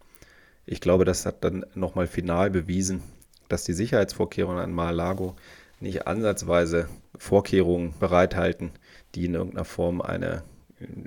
[0.65, 3.01] Ich glaube, das hat dann nochmal final bewiesen,
[3.47, 5.35] dass die Sicherheitsvorkehrungen an Mar-a-Lago
[5.79, 8.71] nicht ansatzweise Vorkehrungen bereithalten,
[9.15, 10.43] die in irgendeiner Form eine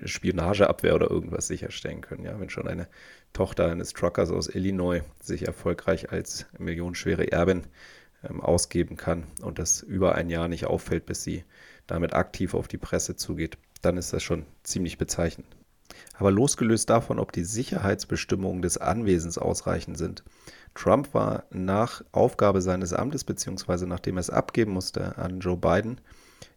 [0.04, 2.24] Spionageabwehr oder irgendwas sicherstellen können.
[2.24, 2.88] Ja, wenn schon eine
[3.32, 7.62] Tochter eines Truckers aus Illinois sich erfolgreich als millionenschwere Erbin
[8.28, 11.44] ähm, ausgeben kann und das über ein Jahr nicht auffällt, bis sie
[11.86, 15.48] damit aktiv auf die Presse zugeht, dann ist das schon ziemlich bezeichnend.
[16.14, 20.22] Aber losgelöst davon, ob die Sicherheitsbestimmungen des Anwesens ausreichend sind,
[20.74, 23.86] Trump war nach Aufgabe seines Amtes bzw.
[23.86, 26.00] nachdem er es abgeben musste an Joe Biden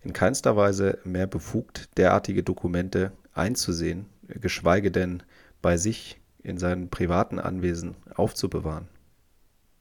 [0.05, 5.23] in keinster Weise mehr befugt, derartige Dokumente einzusehen, geschweige denn
[5.61, 8.87] bei sich in seinem privaten Anwesen aufzubewahren.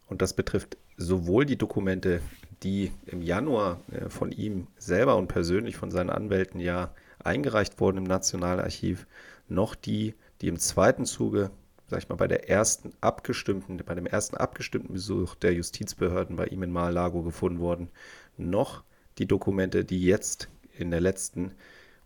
[0.06, 2.22] Und das betrifft sowohl die Dokumente,
[2.62, 7.98] die im Januar äh, von ihm selber und persönlich von seinen Anwälten ja eingereicht wurden
[7.98, 9.06] im Nationalarchiv,
[9.48, 11.50] noch die, die im zweiten Zuge,
[11.88, 16.46] sag ich mal, bei der ersten abgestimmten, bei dem ersten abgestimmten Besuch der Justizbehörden bei
[16.46, 17.90] ihm in Mar-a-Lago gefunden wurden,
[18.38, 18.84] noch
[19.18, 21.52] die Dokumente, die jetzt in der letzten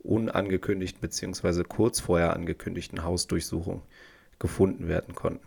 [0.01, 1.64] unangekündigten bzw.
[1.64, 3.83] kurz vorher angekündigten Hausdurchsuchung
[4.38, 5.47] gefunden werden konnten.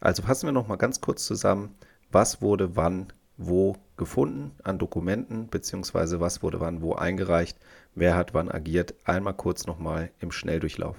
[0.00, 1.74] Also fassen wir noch mal ganz kurz zusammen,
[2.10, 6.20] was wurde wann wo gefunden an Dokumenten bzw.
[6.20, 7.58] was wurde wann wo eingereicht,
[7.94, 8.94] wer hat wann agiert.
[9.04, 10.96] Einmal kurz noch mal im Schnelldurchlauf.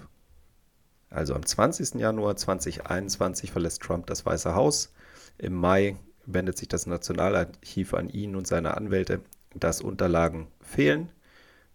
[1.09, 1.95] Also am 20.
[1.95, 4.93] Januar 2021 verlässt Trump das Weiße Haus.
[5.37, 5.95] Im Mai
[6.27, 9.21] wendet sich das Nationalarchiv an ihn und seine Anwälte,
[9.55, 11.09] dass Unterlagen fehlen.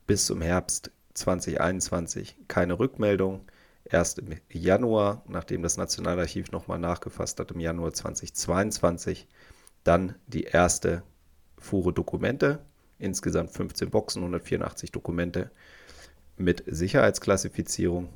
[0.06, 3.40] Bis zum Herbst 2021 keine Rückmeldung.
[3.84, 9.26] Erst im Januar, nachdem das Nationalarchiv nochmal nachgefasst hat, im Januar 2022,
[9.84, 11.02] dann die erste
[11.58, 12.60] Fuhre Dokumente,
[12.98, 15.50] insgesamt 15 Boxen, 184 Dokumente
[16.36, 18.08] mit Sicherheitsklassifizierung.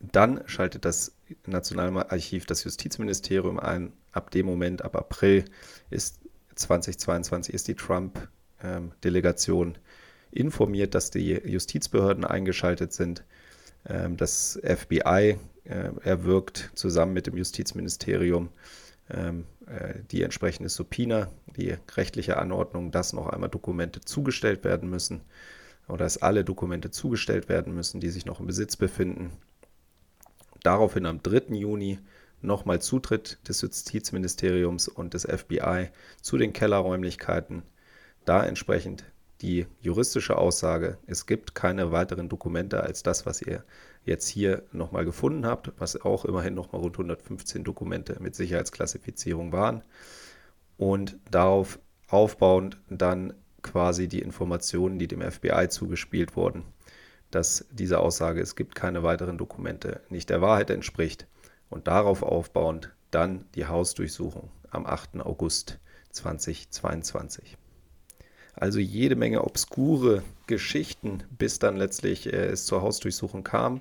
[0.00, 1.14] Dann schaltet das
[1.46, 3.92] Nationalarchiv das Justizministerium ein.
[4.12, 5.44] Ab dem Moment, ab April
[5.90, 6.20] ist
[6.54, 9.74] 2022 ist die Trump-Delegation ähm,
[10.30, 13.24] informiert, dass die Justizbehörden eingeschaltet sind.
[13.86, 18.50] Ähm, das FBI äh, erwirkt zusammen mit dem Justizministerium
[19.10, 25.22] ähm, äh, die entsprechende Subpoena, die rechtliche Anordnung, dass noch einmal Dokumente zugestellt werden müssen
[25.88, 29.32] oder dass alle Dokumente zugestellt werden müssen, die sich noch im Besitz befinden.
[30.62, 31.54] Daraufhin am 3.
[31.54, 31.98] Juni
[32.40, 37.62] nochmal Zutritt des Justizministeriums und des FBI zu den Kellerräumlichkeiten.
[38.24, 39.04] Da entsprechend
[39.40, 43.64] die juristische Aussage, es gibt keine weiteren Dokumente als das, was ihr
[44.04, 49.82] jetzt hier nochmal gefunden habt, was auch immerhin nochmal rund 115 Dokumente mit Sicherheitsklassifizierung waren.
[50.76, 56.64] Und darauf aufbauend dann quasi die Informationen, die dem FBI zugespielt wurden,
[57.32, 61.26] dass diese Aussage, es gibt keine weiteren Dokumente, nicht der Wahrheit entspricht.
[61.70, 65.20] Und darauf aufbauend dann die Hausdurchsuchung am 8.
[65.20, 65.78] August
[66.10, 67.56] 2022.
[68.54, 73.80] Also jede Menge obskure Geschichten, bis dann letztlich äh, es zur Hausdurchsuchung kam.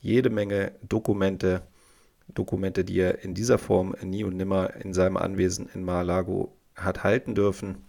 [0.00, 1.62] Jede Menge Dokumente,
[2.26, 7.04] Dokumente, die er in dieser Form nie und nimmer in seinem Anwesen in Mar-a-Lago hat
[7.04, 7.84] halten dürfen.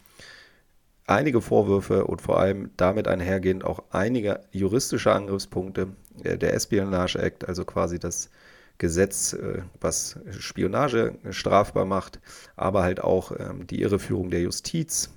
[1.10, 5.88] Einige Vorwürfe und vor allem damit einhergehend auch einige juristische Angriffspunkte.
[6.24, 8.30] Äh, der Espionage Act, also quasi das
[8.78, 12.20] Gesetz, äh, was Spionage strafbar macht,
[12.56, 15.10] aber halt auch ähm, die Irreführung der Justiz,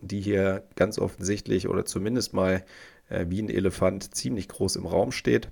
[0.00, 2.64] die hier ganz offensichtlich oder zumindest mal
[3.10, 5.50] äh, wie ein Elefant ziemlich groß im Raum steht.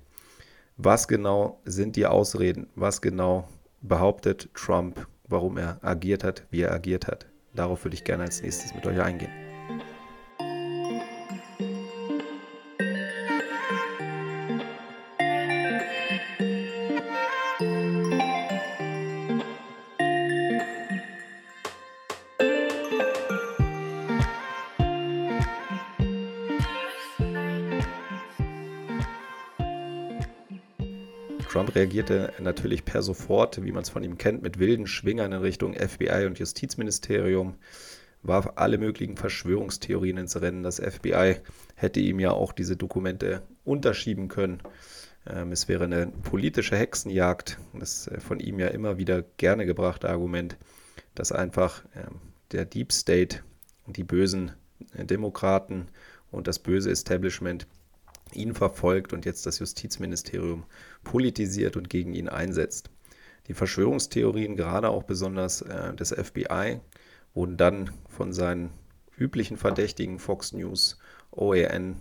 [0.75, 2.65] Was genau sind die Ausreden?
[2.73, 3.47] Was genau
[3.83, 7.27] behauptet Trump, warum er agiert hat, wie er agiert hat?
[7.53, 9.42] Darauf würde ich gerne als nächstes mit euch eingehen.
[31.53, 35.41] Trump reagierte natürlich per sofort, wie man es von ihm kennt, mit wilden Schwingern in
[35.41, 37.57] Richtung FBI und Justizministerium,
[38.23, 40.63] warf alle möglichen Verschwörungstheorien ins Rennen.
[40.63, 41.35] Das FBI
[41.75, 44.63] hätte ihm ja auch diese Dokumente unterschieben können.
[45.27, 50.09] Ähm, es wäre eine politische Hexenjagd, das äh, von ihm ja immer wieder gerne gebrachte
[50.09, 50.57] Argument,
[51.13, 52.19] dass einfach ähm,
[52.51, 53.41] der Deep State,
[53.85, 54.53] die bösen
[54.97, 55.89] äh, Demokraten
[56.31, 57.67] und das böse Establishment
[58.31, 60.65] ihn verfolgt und jetzt das Justizministerium
[61.03, 62.89] politisiert und gegen ihn einsetzt.
[63.47, 66.79] Die Verschwörungstheorien, gerade auch besonders äh, des FBI,
[67.33, 68.71] wurden dann von seinen
[69.17, 70.97] üblichen Verdächtigen Fox News,
[71.31, 71.97] OAN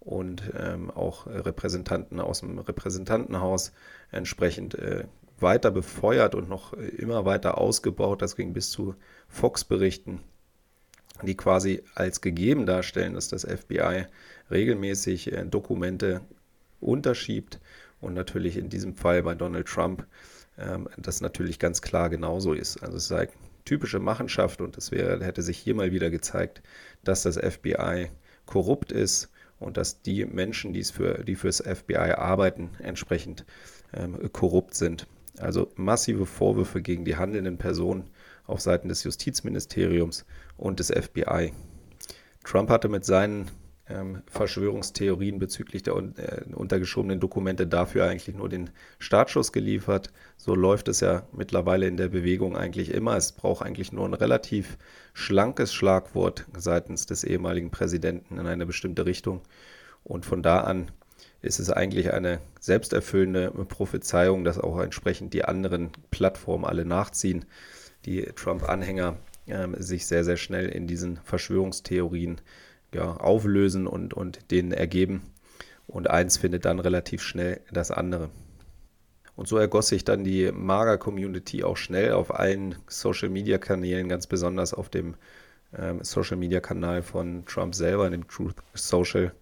[0.00, 3.72] und ähm, auch Repräsentanten aus dem Repräsentantenhaus
[4.10, 5.04] entsprechend äh,
[5.40, 8.22] weiter befeuert und noch immer weiter ausgebaut.
[8.22, 8.94] Das ging bis zu
[9.28, 10.20] Fox-Berichten,
[11.22, 14.06] die quasi als gegeben darstellen, dass das FBI
[14.50, 16.20] regelmäßig äh, Dokumente
[16.80, 17.60] unterschiebt
[18.00, 20.06] und natürlich in diesem Fall bei Donald Trump
[20.58, 22.82] ähm, das natürlich ganz klar genauso ist.
[22.82, 23.28] Also es sei
[23.64, 26.62] typische Machenschaft und es wäre, hätte sich hier mal wieder gezeigt,
[27.02, 28.10] dass das FBI
[28.46, 33.46] korrupt ist und dass die Menschen, die, es für, die fürs FBI arbeiten, entsprechend
[33.94, 35.06] ähm, korrupt sind.
[35.38, 38.10] Also massive Vorwürfe gegen die handelnden Personen
[38.46, 41.52] auf Seiten des Justizministeriums und des FBI.
[42.44, 43.50] Trump hatte mit seinen
[43.88, 50.10] ähm, Verschwörungstheorien bezüglich der äh, untergeschobenen Dokumente dafür eigentlich nur den Startschuss geliefert.
[50.36, 53.16] So läuft es ja mittlerweile in der Bewegung eigentlich immer.
[53.16, 54.78] Es braucht eigentlich nur ein relativ
[55.12, 59.42] schlankes Schlagwort seitens des ehemaligen Präsidenten in eine bestimmte Richtung.
[60.02, 60.90] Und von da an
[61.42, 67.44] ist es eigentlich eine selbsterfüllende Prophezeiung, dass auch entsprechend die anderen Plattformen alle nachziehen.
[68.06, 72.40] Die Trump-Anhänger äh, sich sehr, sehr schnell in diesen Verschwörungstheorien
[72.94, 75.22] ja, auflösen und, und denen ergeben.
[75.86, 78.30] Und eins findet dann relativ schnell das andere.
[79.36, 84.88] Und so ergoss sich dann die Mager-Community auch schnell auf allen Social-Media-Kanälen, ganz besonders auf
[84.88, 85.16] dem
[85.76, 89.32] ähm, Social-Media-Kanal von Trump selber, dem Truth Social.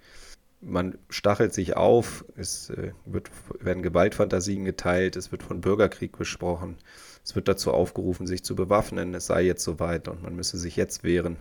[0.60, 6.76] Man stachelt sich auf, es äh, wird, werden Gewaltfantasien geteilt, es wird von Bürgerkrieg gesprochen,
[7.24, 10.76] es wird dazu aufgerufen, sich zu bewaffnen, es sei jetzt soweit und man müsse sich
[10.76, 11.36] jetzt wehren.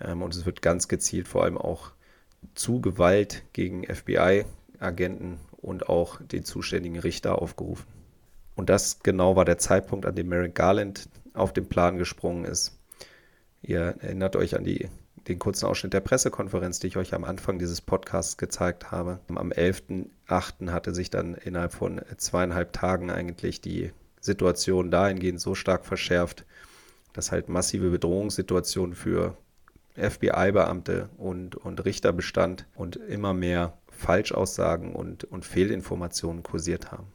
[0.00, 1.92] Ähm, und es wird ganz gezielt vor allem auch
[2.54, 7.86] zu Gewalt gegen FBI-Agenten und auch den zuständigen Richter aufgerufen.
[8.54, 12.78] Und das genau war der Zeitpunkt, an dem Merrick Garland auf den Plan gesprungen ist.
[13.62, 14.88] Ihr erinnert euch an die,
[15.26, 19.20] den kurzen Ausschnitt der Pressekonferenz, die ich euch am Anfang dieses Podcasts gezeigt habe.
[19.28, 20.70] Am 11.08.
[20.70, 23.92] hatte sich dann innerhalb von zweieinhalb Tagen eigentlich die
[24.28, 26.44] Situation dahingehend so stark verschärft,
[27.12, 29.36] dass halt massive Bedrohungssituationen für
[29.96, 37.08] FBI-Beamte und, und Richter bestand und immer mehr Falschaussagen und, und Fehlinformationen kursiert haben.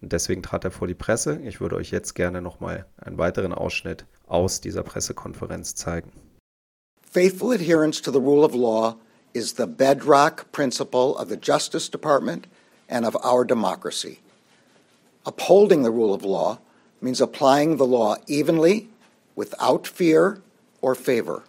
[0.00, 1.40] Und deswegen trat er vor die Presse.
[1.44, 6.12] Ich würde euch jetzt gerne nochmal einen weiteren Ausschnitt aus dieser Pressekonferenz zeigen.
[7.10, 8.96] Faithful adherence to the rule of law
[9.32, 12.46] is the bedrock principle of the Justice Department
[12.88, 14.18] and of our democracy.
[15.26, 16.58] Upholding the rule of law
[17.00, 18.88] means applying the law evenly,
[19.34, 20.42] without fear
[20.80, 21.44] or favor.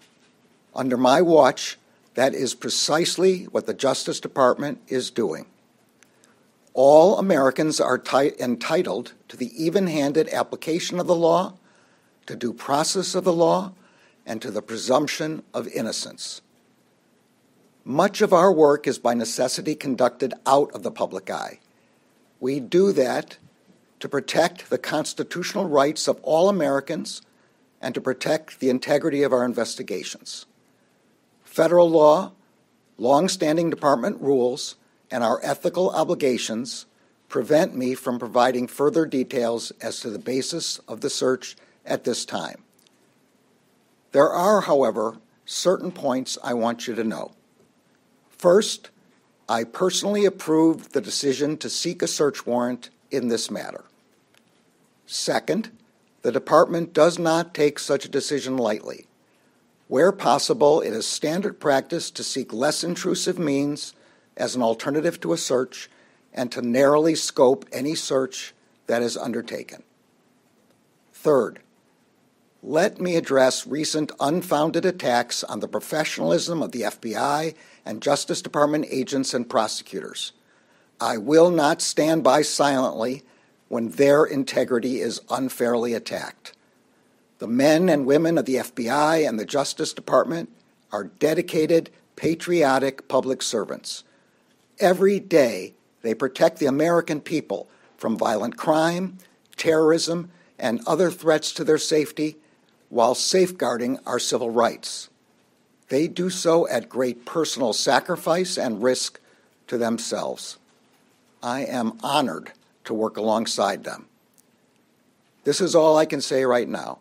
[0.74, 1.78] Under my watch,
[2.16, 5.46] that is precisely what the Justice Department is doing.
[6.74, 11.54] All Americans are t- entitled to the even handed application of the law,
[12.26, 13.74] to due process of the law,
[14.26, 16.42] and to the presumption of innocence.
[17.84, 21.60] Much of our work is by necessity conducted out of the public eye.
[22.40, 23.38] We do that
[24.06, 27.24] to protect the constitutional rights of all Americans
[27.82, 30.46] and to protect the integrity of our investigations.
[31.44, 32.32] Federal law,
[33.00, 34.76] long-standing department rules,
[35.10, 36.86] and our ethical obligations
[37.30, 42.26] prevent me from providing further details as to the basis of the search at this
[42.26, 42.62] time.
[44.12, 47.32] There are, however, certain points I want you to know.
[48.30, 48.92] First,
[49.50, 53.86] I personally approved the decision to seek a search warrant in this matter.
[55.06, 55.72] Second,
[56.22, 59.06] the Department does not take such a decision lightly.
[59.88, 63.94] Where possible, it is standard practice to seek less intrusive means
[64.36, 65.90] as an alternative to a search
[66.34, 68.54] and to narrowly scope any search
[68.88, 69.84] that is undertaken.
[71.14, 71.60] Third,
[72.64, 77.54] let me address recent unfounded attacks on the professionalism of the FBI
[77.86, 80.32] and Justice Department agents and prosecutors.
[81.00, 83.24] I will not stand by silently
[83.68, 86.54] when their integrity is unfairly attacked.
[87.40, 90.50] The men and women of the FBI and the Justice Department
[90.92, 94.04] are dedicated, patriotic public servants.
[94.80, 99.18] Every day, they protect the American people from violent crime,
[99.58, 102.38] terrorism, and other threats to their safety
[102.90, 105.10] while safeguarding our civil rights.
[105.90, 109.20] They do so at great personal sacrifice and risk
[109.68, 110.58] to themselves.
[111.44, 112.54] I am honored
[112.86, 114.08] to work alongside them.
[115.44, 117.00] This is all I can say right now.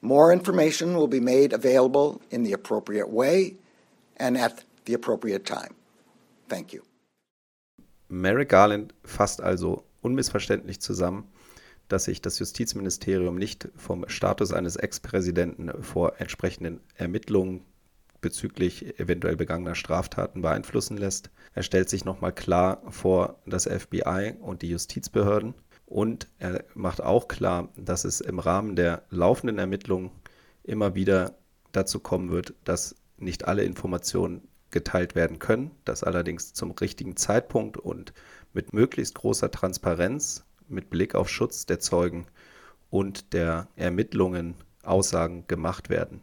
[0.00, 3.54] More information will be made available in the appropriate way
[4.16, 5.74] and at the appropriate time.
[6.48, 6.82] Thank you.
[8.08, 11.28] Merrick Garland fasst also unmissverständlich zusammen,
[11.88, 17.64] dass sich das Justizministerium nicht vom Status eines Ex-Präsidenten vor entsprechenden Ermittlungen
[18.22, 21.30] bezüglich eventuell begangener Straftaten beeinflussen lässt.
[21.54, 25.54] Er stellt sich nochmal klar vor das FBI und die Justizbehörden
[25.84, 30.10] und er macht auch klar, dass es im Rahmen der laufenden Ermittlungen
[30.64, 31.36] immer wieder
[31.72, 37.76] dazu kommen wird, dass nicht alle Informationen geteilt werden können, dass allerdings zum richtigen Zeitpunkt
[37.76, 38.14] und
[38.54, 42.26] mit möglichst großer Transparenz, mit Blick auf Schutz der Zeugen
[42.88, 46.22] und der Ermittlungen Aussagen gemacht werden.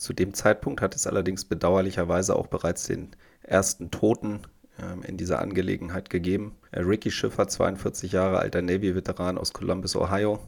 [0.00, 3.10] Zu dem Zeitpunkt hat es allerdings bedauerlicherweise auch bereits den
[3.42, 4.40] ersten Toten
[4.78, 6.56] ähm, in dieser Angelegenheit gegeben.
[6.72, 10.38] Äh, Ricky Schiffer, 42 Jahre alter Navy-Veteran aus Columbus, Ohio,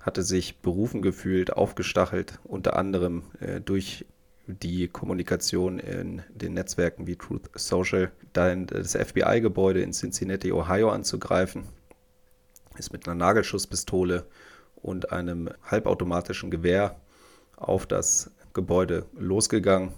[0.00, 4.04] hatte sich berufen gefühlt, aufgestachelt, unter anderem äh, durch
[4.48, 11.68] die Kommunikation in den Netzwerken wie Truth Social, dann das FBI-Gebäude in Cincinnati, Ohio anzugreifen,
[12.76, 14.26] ist mit einer Nagelschusspistole
[14.74, 16.96] und einem halbautomatischen Gewehr
[17.56, 19.92] auf das Gebäude losgegangen,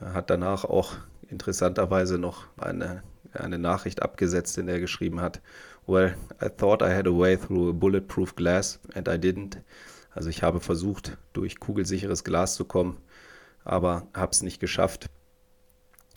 [0.00, 0.96] hat danach auch
[1.30, 3.02] interessanterweise noch eine,
[3.32, 5.40] eine Nachricht abgesetzt, in der er geschrieben hat,
[5.86, 9.56] Well, I thought I had a way through a bulletproof glass and I didn't.
[10.14, 12.98] Also ich habe versucht, durch kugelsicheres Glas zu kommen,
[13.64, 15.06] aber habe es nicht geschafft.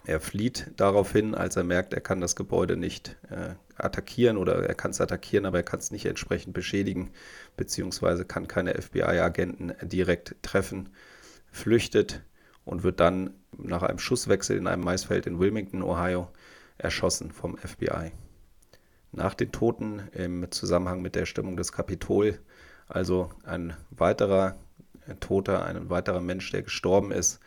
[0.06, 4.76] Er flieht daraufhin, als er merkt, er kann das Gebäude nicht äh, attackieren oder er
[4.76, 7.12] kann es attackieren, aber er kann es nicht entsprechend beschädigen,
[7.56, 10.90] beziehungsweise kann keine FBI-Agenten direkt treffen,
[11.54, 12.24] flüchtet
[12.66, 16.28] und wird dann nach einem Schusswechsel in einem Maisfeld in Wilmington, Ohio,
[16.78, 18.12] erschossen vom FBI.
[19.12, 22.40] Nach den Toten im Zusammenhang mit der Stimmung des Kapitol,
[22.88, 24.56] also ein weiterer
[25.20, 27.40] Toter, ein weiterer Mensch, der gestorben ist,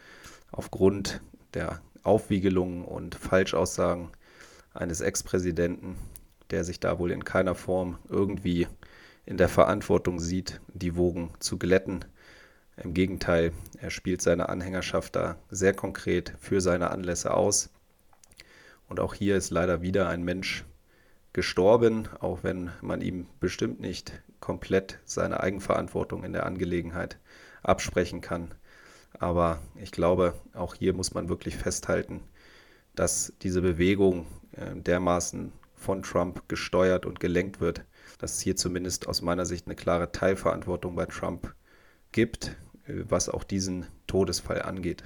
[0.52, 1.20] aufgrund
[1.54, 4.10] der Aufwiegelungen und Falschaussagen
[4.72, 5.96] eines Ex-Präsidenten,
[6.50, 8.68] der sich da wohl in keiner Form irgendwie
[9.24, 12.04] in der Verantwortung sieht, die Wogen zu glätten
[12.76, 17.70] im Gegenteil, er spielt seine Anhängerschaft da sehr konkret für seine Anlässe aus.
[18.88, 20.64] Und auch hier ist leider wieder ein Mensch
[21.32, 27.18] gestorben, auch wenn man ihm bestimmt nicht komplett seine Eigenverantwortung in der Angelegenheit
[27.62, 28.54] absprechen kann.
[29.18, 32.22] Aber ich glaube, auch hier muss man wirklich festhalten,
[32.94, 37.84] dass diese Bewegung äh, dermaßen von Trump gesteuert und gelenkt wird,
[38.18, 41.54] dass es hier zumindest aus meiner Sicht eine klare Teilverantwortung bei Trump
[42.12, 42.56] gibt
[42.88, 45.04] was auch diesen Todesfall angeht.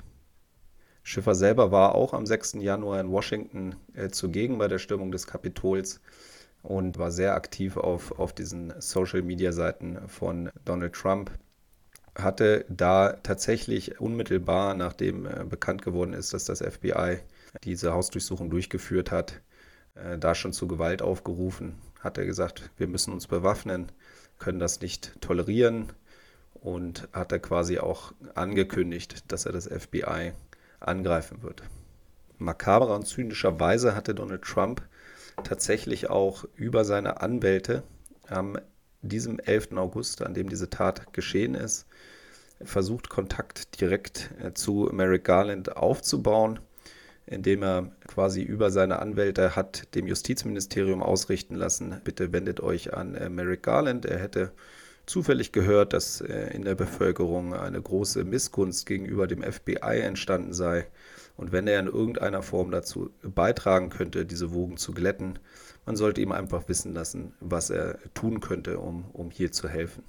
[1.03, 2.55] Schiffer selber war auch am 6.
[2.61, 6.01] Januar in Washington äh, zugegen bei der Stürmung des Kapitols
[6.62, 11.31] und war sehr aktiv auf, auf diesen Social-Media-Seiten von Donald Trump.
[12.14, 17.18] Hatte da tatsächlich unmittelbar, nachdem äh, bekannt geworden ist, dass das FBI
[17.64, 19.41] diese Hausdurchsuchung durchgeführt hat,
[19.95, 21.76] äh, da schon zu Gewalt aufgerufen.
[22.01, 23.91] Hat er gesagt, wir müssen uns bewaffnen,
[24.39, 25.93] können das nicht tolerieren
[26.61, 30.32] und hat er quasi auch angekündigt, dass er das FBI
[30.78, 31.62] angreifen wird.
[32.38, 34.82] Makaberer und zynischerweise hatte Donald Trump
[35.44, 37.82] tatsächlich auch über seine Anwälte
[38.28, 38.58] am
[39.02, 39.72] diesem 11.
[39.76, 41.86] August, an dem diese Tat geschehen ist,
[42.62, 46.61] versucht, Kontakt direkt äh, zu Merrick Garland aufzubauen,
[47.26, 53.14] indem er quasi über seine Anwälte hat dem Justizministerium ausrichten lassen, bitte wendet euch an
[53.14, 54.52] äh, Merrick Garland, er hätte
[55.11, 60.86] zufällig gehört, dass äh, in der Bevölkerung eine große Missgunst gegenüber dem FBI entstanden sei.
[61.36, 65.38] Und wenn er in irgendeiner Form dazu beitragen könnte, diese Wogen zu glätten,
[65.86, 70.04] man sollte ihm einfach wissen lassen, was er tun könnte, um, um hier zu helfen.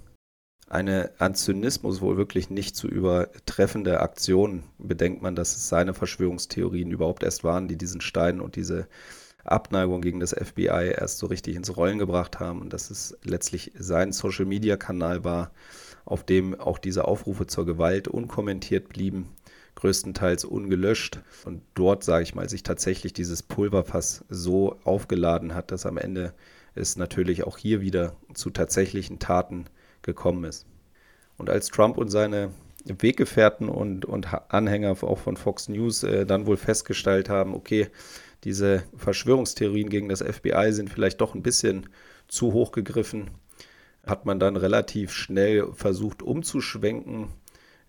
[0.68, 6.92] Eine an Zynismus wohl wirklich nicht zu übertreffende Aktion, bedenkt man, dass es seine Verschwörungstheorien
[6.92, 8.88] überhaupt erst waren, die diesen Stein und diese
[9.44, 13.72] Abneigung gegen das FBI erst so richtig ins Rollen gebracht haben und dass es letztlich
[13.78, 15.52] sein Social-Media-Kanal war,
[16.06, 19.30] auf dem auch diese Aufrufe zur Gewalt unkommentiert blieben,
[19.76, 25.86] größtenteils ungelöscht und dort, sage ich mal, sich tatsächlich dieses Pulverfass so aufgeladen hat, dass
[25.86, 26.34] am Ende
[26.76, 29.66] es natürlich auch hier wieder zu tatsächlichen Taten
[30.02, 30.66] gekommen ist.
[31.38, 32.52] Und als Trump und seine
[32.86, 37.88] Weggefährten und, und Anhänger auch von Fox News äh, dann wohl festgestellt haben, okay,
[38.44, 41.90] diese Verschwörungstheorien gegen das FBI sind vielleicht doch ein bisschen
[42.28, 43.32] zu hoch gegriffen.
[44.06, 47.30] Hat man dann relativ schnell versucht umzuschwenken,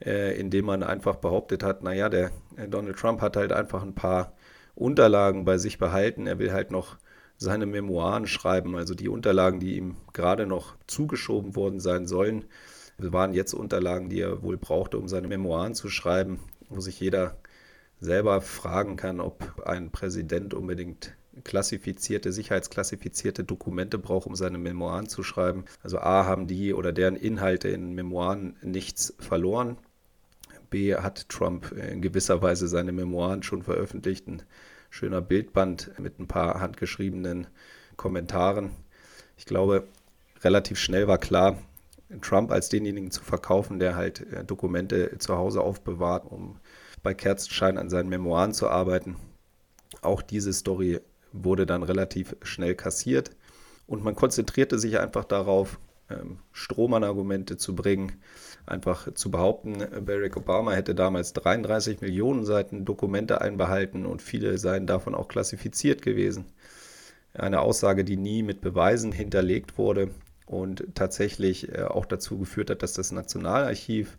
[0.05, 3.94] äh, indem man einfach behauptet hat, naja, der äh, Donald Trump hat halt einfach ein
[3.94, 4.34] paar
[4.74, 6.26] Unterlagen bei sich behalten.
[6.26, 6.98] Er will halt noch
[7.38, 12.44] seine Memoiren schreiben, also die Unterlagen, die ihm gerade noch zugeschoben worden sein sollen,
[12.98, 17.36] waren jetzt Unterlagen, die er wohl brauchte, um seine Memoiren zu schreiben, wo sich jeder
[18.03, 25.22] selber fragen kann, ob ein Präsident unbedingt klassifizierte, sicherheitsklassifizierte Dokumente braucht, um seine Memoiren zu
[25.22, 25.64] schreiben.
[25.82, 29.78] Also A haben die oder deren Inhalte in Memoiren nichts verloren.
[30.68, 34.26] B hat Trump in gewisser Weise seine Memoiren schon veröffentlicht.
[34.26, 34.42] Ein
[34.90, 37.46] schöner Bildband mit ein paar handgeschriebenen
[37.96, 38.70] Kommentaren.
[39.36, 39.86] Ich glaube,
[40.42, 41.57] relativ schnell war klar,
[42.20, 46.59] Trump als denjenigen zu verkaufen, der halt äh, Dokumente zu Hause aufbewahrt, um
[47.03, 49.16] bei Kerzenschein an seinen Memoiren zu arbeiten.
[50.00, 51.00] Auch diese Story
[51.32, 53.30] wurde dann relativ schnell kassiert
[53.86, 55.78] und man konzentrierte sich einfach darauf,
[56.11, 58.12] ähm, Strohmann-Argumente zu bringen,
[58.66, 64.86] einfach zu behaupten, Barack Obama hätte damals 33 Millionen Seiten Dokumente einbehalten und viele seien
[64.86, 66.46] davon auch klassifiziert gewesen.
[67.34, 70.11] Eine Aussage, die nie mit Beweisen hinterlegt wurde
[70.46, 74.18] und tatsächlich äh, auch dazu geführt hat, dass das Nationalarchiv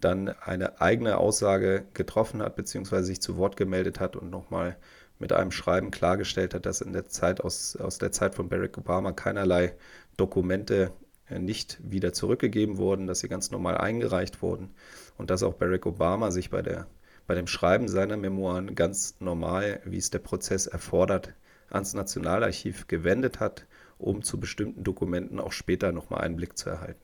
[0.00, 4.76] dann eine eigene Aussage getroffen hat, beziehungsweise sich zu Wort gemeldet hat und nochmal
[5.18, 8.78] mit einem Schreiben klargestellt hat, dass in der Zeit aus, aus der Zeit von Barack
[8.78, 9.74] Obama keinerlei
[10.16, 10.92] Dokumente
[11.28, 14.70] äh, nicht wieder zurückgegeben wurden, dass sie ganz normal eingereicht wurden
[15.16, 16.86] und dass auch Barack Obama sich bei, der,
[17.26, 21.34] bei dem Schreiben seiner Memoiren ganz normal, wie es der Prozess erfordert,
[21.70, 23.66] ans Nationalarchiv gewendet hat,
[23.98, 27.00] um zu bestimmten Dokumenten auch später nochmal einen Blick zu erhalten.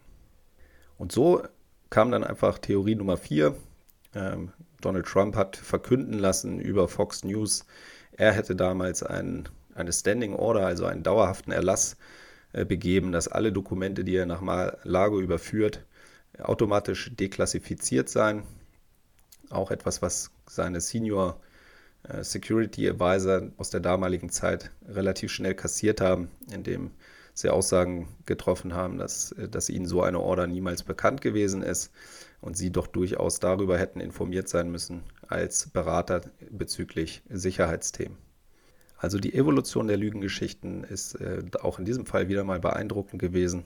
[0.96, 1.42] Und so
[1.90, 3.56] kam dann einfach Theorie Nummer vier.
[4.14, 7.64] Ähm, Donald Trump hat verkünden lassen über Fox News,
[8.16, 11.96] er hätte damals ein, eine Standing Order, also einen dauerhaften Erlass
[12.52, 15.84] äh, begeben, dass alle Dokumente, die er nach Mar-Lago überführt,
[16.38, 18.44] automatisch deklassifiziert seien.
[19.50, 21.40] Auch etwas, was seine Senior
[22.04, 26.92] äh, Security Advisor aus der damaligen Zeit relativ schnell kassiert haben, indem
[27.34, 31.92] sie Aussagen getroffen haben, dass, äh, dass ihnen so eine Order niemals bekannt gewesen ist
[32.40, 38.16] und sie doch durchaus darüber hätten informiert sein müssen als Berater bezüglich Sicherheitsthemen.
[38.96, 43.64] Also die Evolution der Lügengeschichten ist äh, auch in diesem Fall wieder mal beeindruckend gewesen.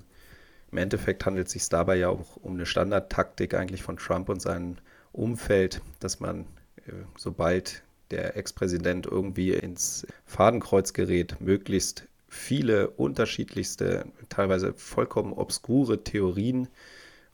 [0.72, 4.42] Im Endeffekt handelt es sich dabei ja auch um eine Standardtaktik eigentlich von Trump und
[4.42, 4.76] seinem
[5.12, 6.40] Umfeld, dass man,
[6.86, 16.68] äh, sobald der Ex-Präsident irgendwie ins Fadenkreuz gerät, möglichst viele unterschiedlichste, teilweise vollkommen obskure Theorien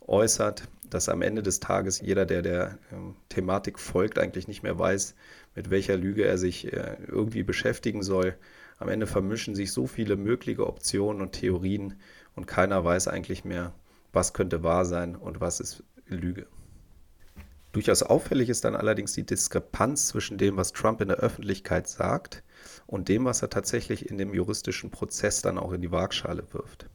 [0.07, 4.79] äußert, dass am Ende des Tages jeder, der der ähm, Thematik folgt, eigentlich nicht mehr
[4.79, 5.15] weiß,
[5.57, 8.37] mit welcher Lüge er sich äh, irgendwie beschäftigen soll.
[8.79, 11.95] Am Ende vermischen sich so viele mögliche Optionen und Theorien
[12.37, 13.73] und keiner weiß eigentlich mehr,
[14.13, 16.47] was könnte wahr sein und was ist Lüge.
[17.73, 22.44] Durchaus auffällig ist dann allerdings die Diskrepanz zwischen dem, was Trump in der Öffentlichkeit sagt
[22.87, 26.87] und dem, was er tatsächlich in dem juristischen Prozess dann auch in die Waagschale wirft.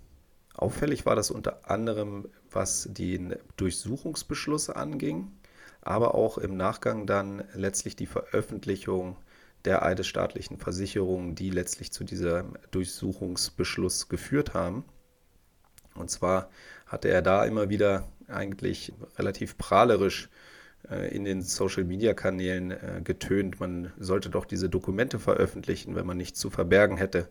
[0.54, 5.32] Auffällig war das unter anderem, was den Durchsuchungsbeschluss anging,
[5.82, 9.16] aber auch im Nachgang dann letztlich die Veröffentlichung
[9.66, 14.84] der eidesstaatlichen Versicherungen, die letztlich zu diesem Durchsuchungsbeschluss geführt haben.
[15.96, 16.50] Und zwar
[16.86, 20.30] hatte er da immer wieder eigentlich relativ prahlerisch
[21.12, 26.50] in den Social-Media-Kanälen äh, getönt, man sollte doch diese Dokumente veröffentlichen, wenn man nichts zu
[26.50, 27.28] verbergen hätte,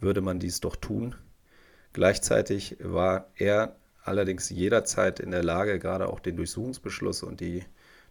[0.00, 1.14] würde man dies doch tun.
[1.92, 7.64] Gleichzeitig war er allerdings jederzeit in der Lage, gerade auch den Durchsuchungsbeschluss und die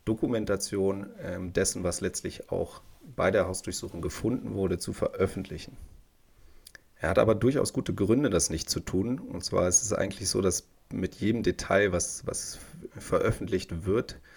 [0.05, 2.81] Dokumentation ähm, dessen, was letztlich auch
[3.15, 5.77] bei der Hausdurchsuchung gefunden wurde, zu veröffentlichen.
[6.97, 9.19] Er hat aber durchaus gute Gründe, das nicht zu tun.
[9.19, 12.59] Und zwar ist es eigentlich so, dass mit jedem Detail, was, was
[12.97, 14.32] veröffentlicht wird, äh,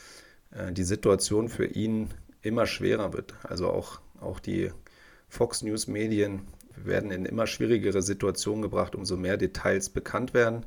[0.73, 2.11] die Situation für ihn
[2.43, 3.35] immer schwerer wird.
[3.43, 4.71] Also auch, auch die
[5.29, 6.47] Fox News Medien
[6.77, 10.67] werden in immer schwierigere Situationen gebracht, umso mehr Details bekannt werden.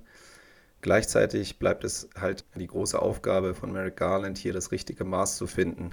[0.81, 5.45] Gleichzeitig bleibt es halt die große Aufgabe von Merrick Garland, hier das richtige Maß zu
[5.45, 5.91] finden,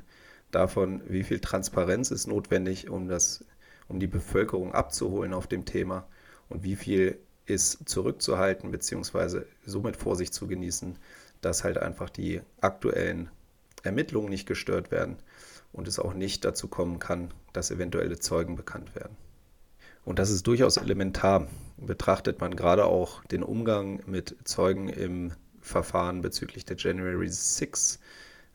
[0.51, 3.45] davon, wie viel Transparenz ist notwendig, um, das,
[3.89, 6.07] um die Bevölkerung abzuholen auf dem Thema
[6.49, 10.99] und wie viel ist zurückzuhalten, beziehungsweise somit Vorsicht zu genießen,
[11.41, 13.29] dass halt einfach die aktuellen
[13.87, 15.17] Ermittlungen nicht gestört werden
[15.73, 19.17] und es auch nicht dazu kommen kann, dass eventuelle Zeugen bekannt werden.
[20.05, 21.49] Und das ist durchaus elementar.
[21.77, 27.99] Betrachtet man gerade auch den Umgang mit Zeugen im Verfahren bezüglich der January 6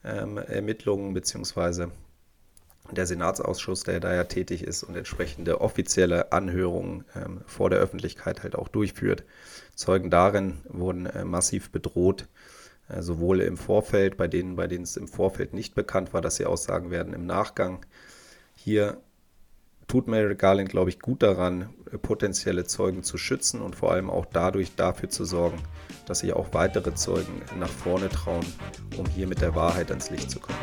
[0.04, 1.92] ähm, Ermittlungen, beziehungsweise
[2.90, 8.44] der Senatsausschuss, der da ja tätig ist und entsprechende offizielle Anhörungen ähm, vor der Öffentlichkeit
[8.44, 9.24] halt auch durchführt.
[9.76, 12.28] Zeugen darin wurden äh, massiv bedroht,
[13.00, 16.46] sowohl im Vorfeld, bei denen, bei denen es im Vorfeld nicht bekannt war, dass sie
[16.46, 17.86] aussagen werden, im Nachgang.
[18.56, 18.98] Hier
[19.88, 24.10] tut Merrick Garland, glaube ich, gut daran, äh, potenzielle Zeugen zu schützen und vor allem
[24.10, 25.62] auch dadurch dafür zu sorgen,
[26.06, 28.46] dass sich auch weitere Zeugen nach vorne trauen,
[28.98, 30.60] um hier mit der Wahrheit ans Licht zu kommen.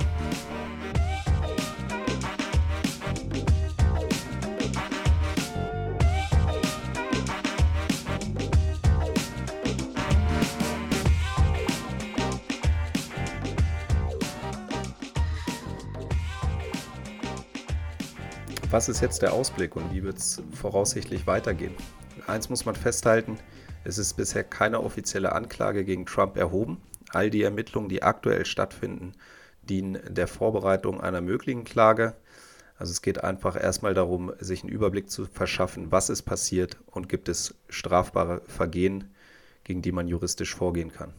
[18.79, 21.75] Was ist jetzt der Ausblick und wie wird es voraussichtlich weitergehen?
[22.29, 23.37] Eins muss man festhalten,
[23.83, 26.81] es ist bisher keine offizielle Anklage gegen Trump erhoben.
[27.11, 29.15] All die Ermittlungen, die aktuell stattfinden,
[29.69, 32.15] dienen der Vorbereitung einer möglichen Klage.
[32.77, 37.09] Also es geht einfach erstmal darum, sich einen Überblick zu verschaffen, was ist passiert und
[37.09, 39.13] gibt es strafbare Vergehen,
[39.65, 41.15] gegen die man juristisch vorgehen kann.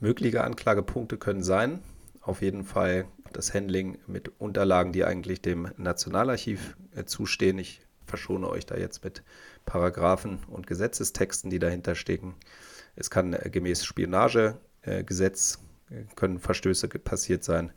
[0.00, 1.84] Mögliche Anklagepunkte können sein,
[2.20, 7.58] auf jeden Fall das Handling mit Unterlagen, die eigentlich dem Nationalarchiv äh, zustehen.
[7.58, 9.22] Ich verschone euch da jetzt mit
[9.66, 12.34] Paragraphen und Gesetzestexten, die dahinter stecken.
[12.96, 15.58] Es kann äh, gemäß Spionagegesetz
[15.90, 17.72] äh, können Verstöße passiert sein.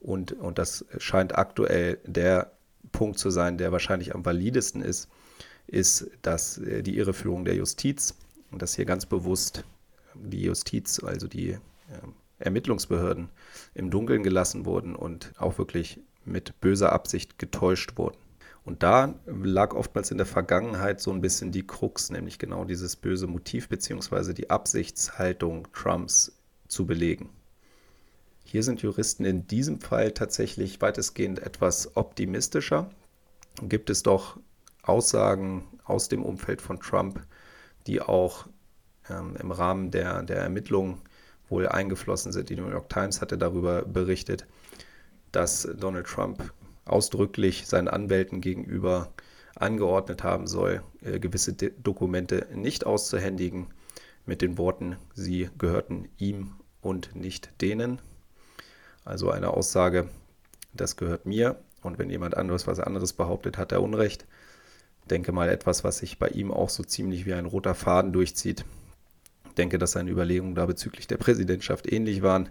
[0.00, 2.52] Und, und das scheint aktuell der
[2.92, 5.08] Punkt zu sein, der wahrscheinlich am validesten ist,
[5.66, 8.14] ist, dass die Irreführung der Justiz
[8.50, 9.64] und dass hier ganz bewusst
[10.14, 11.58] die Justiz, also die
[11.90, 13.28] ähm, Ermittlungsbehörden
[13.74, 18.18] im Dunkeln gelassen wurden und auch wirklich mit böser Absicht getäuscht wurden.
[18.64, 22.96] Und da lag oftmals in der Vergangenheit so ein bisschen die Krux, nämlich genau dieses
[22.96, 24.32] böse Motiv bzw.
[24.32, 26.32] die Absichtshaltung Trumps
[26.66, 27.28] zu belegen.
[28.42, 32.90] Hier sind Juristen in diesem Fall tatsächlich weitestgehend etwas optimistischer.
[33.62, 34.38] Gibt es doch
[34.82, 37.20] Aussagen aus dem Umfeld von Trump,
[37.86, 38.46] die auch
[39.10, 41.02] ähm, im Rahmen der, der Ermittlungen
[41.48, 42.48] wohl eingeflossen sind.
[42.48, 44.46] Die New York Times hatte darüber berichtet,
[45.32, 46.52] dass Donald Trump
[46.84, 49.12] ausdrücklich seinen Anwälten gegenüber
[49.56, 53.68] angeordnet haben soll, äh, gewisse Dokumente nicht auszuhändigen,
[54.26, 58.00] mit den Worten, sie gehörten ihm und nicht denen.
[59.04, 60.08] Also eine Aussage,
[60.72, 64.26] das gehört mir und wenn jemand anderes was anderes behauptet, hat er Unrecht.
[65.10, 68.64] Denke mal etwas, was sich bei ihm auch so ziemlich wie ein roter Faden durchzieht
[69.54, 72.50] denke, dass seine Überlegungen da bezüglich der Präsidentschaft ähnlich waren.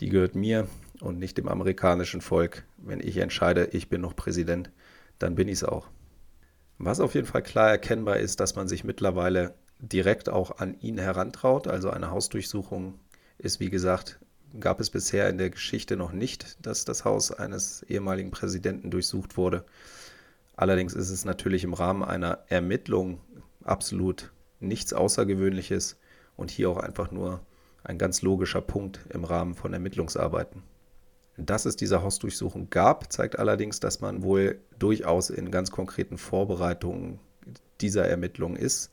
[0.00, 0.68] Die gehört mir
[1.00, 2.64] und nicht dem amerikanischen Volk.
[2.76, 4.70] Wenn ich entscheide, ich bin noch Präsident,
[5.18, 5.88] dann bin ich es auch.
[6.78, 10.98] Was auf jeden Fall klar erkennbar ist, dass man sich mittlerweile direkt auch an ihn
[10.98, 11.66] herantraut.
[11.66, 12.94] Also eine Hausdurchsuchung
[13.38, 14.20] ist, wie gesagt,
[14.60, 19.36] gab es bisher in der Geschichte noch nicht, dass das Haus eines ehemaligen Präsidenten durchsucht
[19.36, 19.64] wurde.
[20.56, 23.20] Allerdings ist es natürlich im Rahmen einer Ermittlung
[23.62, 25.98] absolut nichts Außergewöhnliches
[26.38, 27.40] und hier auch einfach nur
[27.84, 30.62] ein ganz logischer Punkt im Rahmen von Ermittlungsarbeiten.
[31.36, 37.18] Dass es diese Hausdurchsuchung gab, zeigt allerdings, dass man wohl durchaus in ganz konkreten Vorbereitungen
[37.80, 38.90] dieser Ermittlungen ist,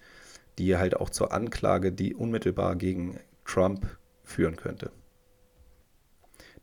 [0.58, 3.86] die halt auch zur Anklage, die unmittelbar gegen Trump
[4.24, 4.92] führen könnte.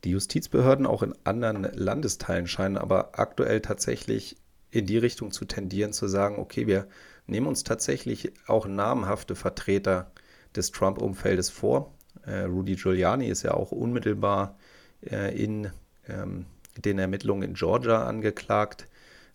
[0.03, 4.35] Die Justizbehörden auch in anderen Landesteilen scheinen aber aktuell tatsächlich
[4.69, 6.87] in die Richtung zu tendieren, zu sagen, okay, wir
[7.27, 10.11] nehmen uns tatsächlich auch namhafte Vertreter
[10.55, 11.93] des Trump-Umfeldes vor.
[12.25, 14.57] Äh, Rudy Giuliani ist ja auch unmittelbar
[15.05, 15.71] äh, in
[16.07, 16.45] ähm,
[16.77, 18.87] den Ermittlungen in Georgia angeklagt.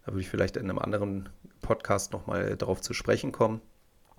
[0.04, 1.28] Da würde ich vielleicht in einem anderen
[1.60, 3.60] Podcast nochmal darauf zu sprechen kommen.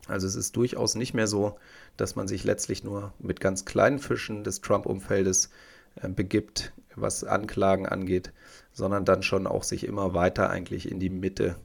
[0.08, 1.58] Also es ist durchaus nicht mehr so,
[1.98, 5.50] dass man sich letztlich nur mit ganz kleinen Fischen des Trump-Umfeldes
[5.96, 8.34] äh, begibt, was Anklagen angeht,
[8.72, 11.56] sondern dann schon auch sich immer weiter eigentlich in die Mitte,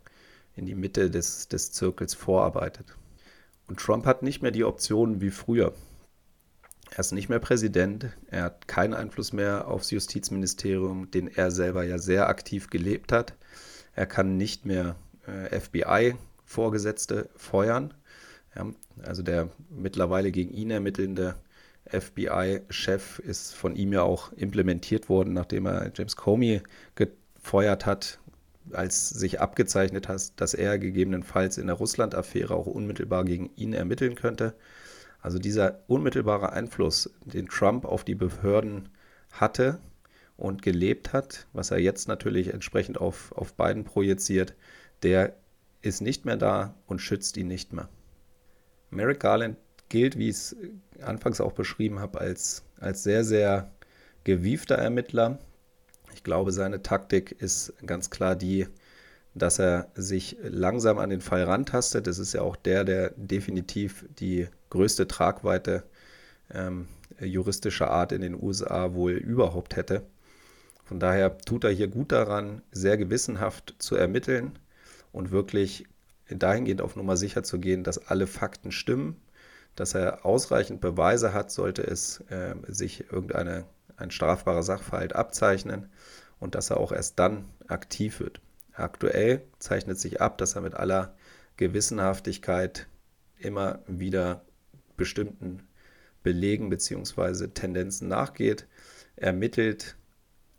[0.56, 2.96] in die Mitte des, des Zirkels vorarbeitet.
[3.66, 5.74] Und Trump hat nicht mehr die Optionen wie früher.
[6.90, 11.82] Er ist nicht mehr Präsident, er hat keinen Einfluss mehr aufs Justizministerium, den er selber
[11.82, 13.34] ja sehr aktiv gelebt hat.
[13.94, 14.96] Er kann nicht mehr
[15.26, 17.94] äh, FBI-Vorgesetzte feuern.
[18.54, 18.66] Ja,
[19.02, 21.34] also der mittlerweile gegen ihn ermittelnde
[21.88, 26.62] FBI-Chef ist von ihm ja auch implementiert worden, nachdem er James Comey
[26.94, 28.18] gefeuert hat
[28.72, 34.14] als sich abgezeichnet hat, dass er gegebenenfalls in der Russland-Affäre auch unmittelbar gegen ihn ermitteln
[34.14, 34.54] könnte.
[35.20, 38.88] Also dieser unmittelbare Einfluss, den Trump auf die Behörden
[39.30, 39.78] hatte
[40.36, 44.54] und gelebt hat, was er jetzt natürlich entsprechend auf, auf Biden projiziert,
[45.02, 45.34] der
[45.82, 47.88] ist nicht mehr da und schützt ihn nicht mehr.
[48.90, 49.56] Merrick Garland
[49.88, 50.56] gilt, wie ich es
[51.00, 53.70] anfangs auch beschrieben habe, als, als sehr, sehr
[54.24, 55.38] gewiefter Ermittler,
[56.14, 58.68] Ich glaube, seine Taktik ist ganz klar die,
[59.34, 62.06] dass er sich langsam an den Fall rantastet.
[62.06, 65.82] Das ist ja auch der, der definitiv die größte Tragweite
[66.52, 66.86] ähm,
[67.18, 70.02] juristischer Art in den USA wohl überhaupt hätte.
[70.84, 74.56] Von daher tut er hier gut daran, sehr gewissenhaft zu ermitteln
[75.10, 75.84] und wirklich
[76.28, 79.20] dahingehend auf Nummer sicher zu gehen, dass alle Fakten stimmen,
[79.74, 83.64] dass er ausreichend Beweise hat, sollte es äh, sich irgendeine
[83.96, 85.88] ein strafbarer Sachverhalt abzeichnen
[86.40, 88.40] und dass er auch erst dann aktiv wird.
[88.72, 91.14] Aktuell zeichnet sich ab, dass er mit aller
[91.56, 92.88] Gewissenhaftigkeit
[93.38, 94.42] immer wieder
[94.96, 95.60] bestimmten
[96.22, 97.48] Belegen bzw.
[97.48, 98.66] Tendenzen nachgeht,
[99.16, 99.96] ermittelt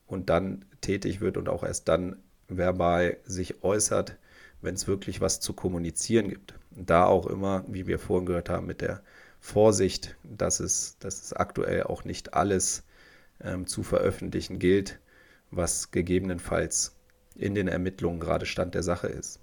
[0.08, 2.18] und dann tätig wird und auch erst dann
[2.48, 4.18] verbal sich äußert,
[4.62, 6.54] wenn es wirklich was zu kommunizieren gibt.
[6.72, 9.02] Da auch immer, wie wir vorhin gehört haben, mit der
[9.40, 12.84] Vorsicht, dass es, dass es aktuell auch nicht alles
[13.44, 15.00] ähm, zu veröffentlichen gilt,
[15.52, 16.96] was gegebenenfalls
[17.36, 19.40] in den Ermittlungen gerade Stand der Sache ist.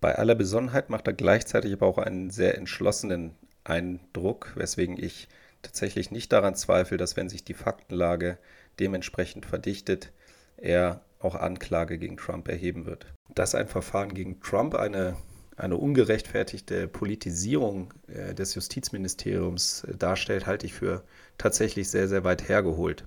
[0.00, 5.28] Bei aller Besonnenheit macht er gleichzeitig aber auch einen sehr entschlossenen Eindruck, weswegen ich
[5.62, 8.38] tatsächlich nicht daran zweifle, dass wenn sich die Faktenlage
[8.80, 10.12] dementsprechend verdichtet,
[10.56, 13.06] er auch Anklage gegen Trump erheben wird.
[13.34, 15.16] Dass ein Verfahren gegen Trump eine,
[15.56, 21.04] eine ungerechtfertigte Politisierung äh, des Justizministeriums äh, darstellt, halte ich für
[21.38, 23.06] tatsächlich sehr, sehr weit hergeholt.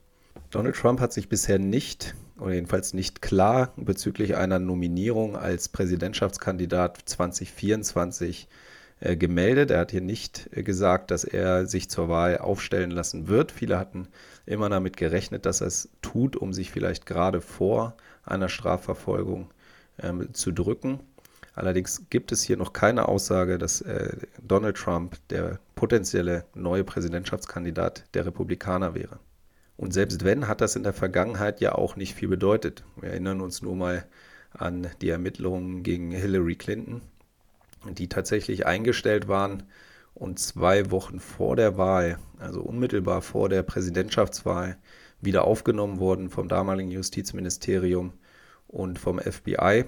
[0.52, 6.98] Donald Trump hat sich bisher nicht, oder jedenfalls nicht klar, bezüglich einer Nominierung als Präsidentschaftskandidat
[7.06, 8.48] 2024
[9.02, 9.72] äh, gemeldet.
[9.72, 13.52] Er hat hier nicht äh, gesagt, dass er sich zur Wahl aufstellen lassen wird.
[13.52, 14.08] Viele hatten
[14.46, 19.50] immer damit gerechnet, dass er es tut, um sich vielleicht gerade vor einer Strafverfolgung
[20.02, 21.02] ähm, zu drücken.
[21.56, 28.06] Allerdings gibt es hier noch keine Aussage, dass äh, Donald Trump der potenzielle neue Präsidentschaftskandidat
[28.14, 29.20] der Republikaner wäre.
[29.78, 32.84] Und selbst wenn, hat das in der Vergangenheit ja auch nicht viel bedeutet.
[33.00, 34.06] Wir erinnern uns nur mal
[34.52, 37.02] an die Ermittlungen gegen Hillary Clinton,
[37.90, 39.64] die tatsächlich eingestellt waren
[40.14, 44.78] und zwei Wochen vor der Wahl, also unmittelbar vor der Präsidentschaftswahl,
[45.22, 48.14] wieder aufgenommen wurden vom damaligen Justizministerium
[48.68, 49.86] und vom FBI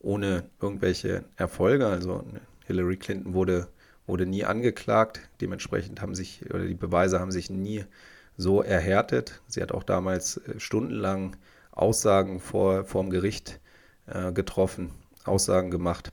[0.00, 1.86] ohne irgendwelche Erfolge.
[1.86, 2.24] Also
[2.66, 3.68] Hillary Clinton wurde,
[4.06, 5.20] wurde nie angeklagt.
[5.40, 7.84] Dementsprechend haben sich, oder die Beweise haben sich nie
[8.38, 9.42] so erhärtet.
[9.48, 11.36] Sie hat auch damals äh, stundenlang
[11.72, 13.60] Aussagen vor, vor Gericht
[14.06, 14.92] äh, getroffen,
[15.24, 16.10] Aussagen gemacht.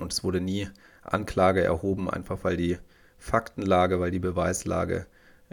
[0.00, 0.68] Und es wurde nie
[1.02, 2.78] Anklage erhoben, einfach weil die
[3.18, 5.06] Faktenlage, weil die Beweislage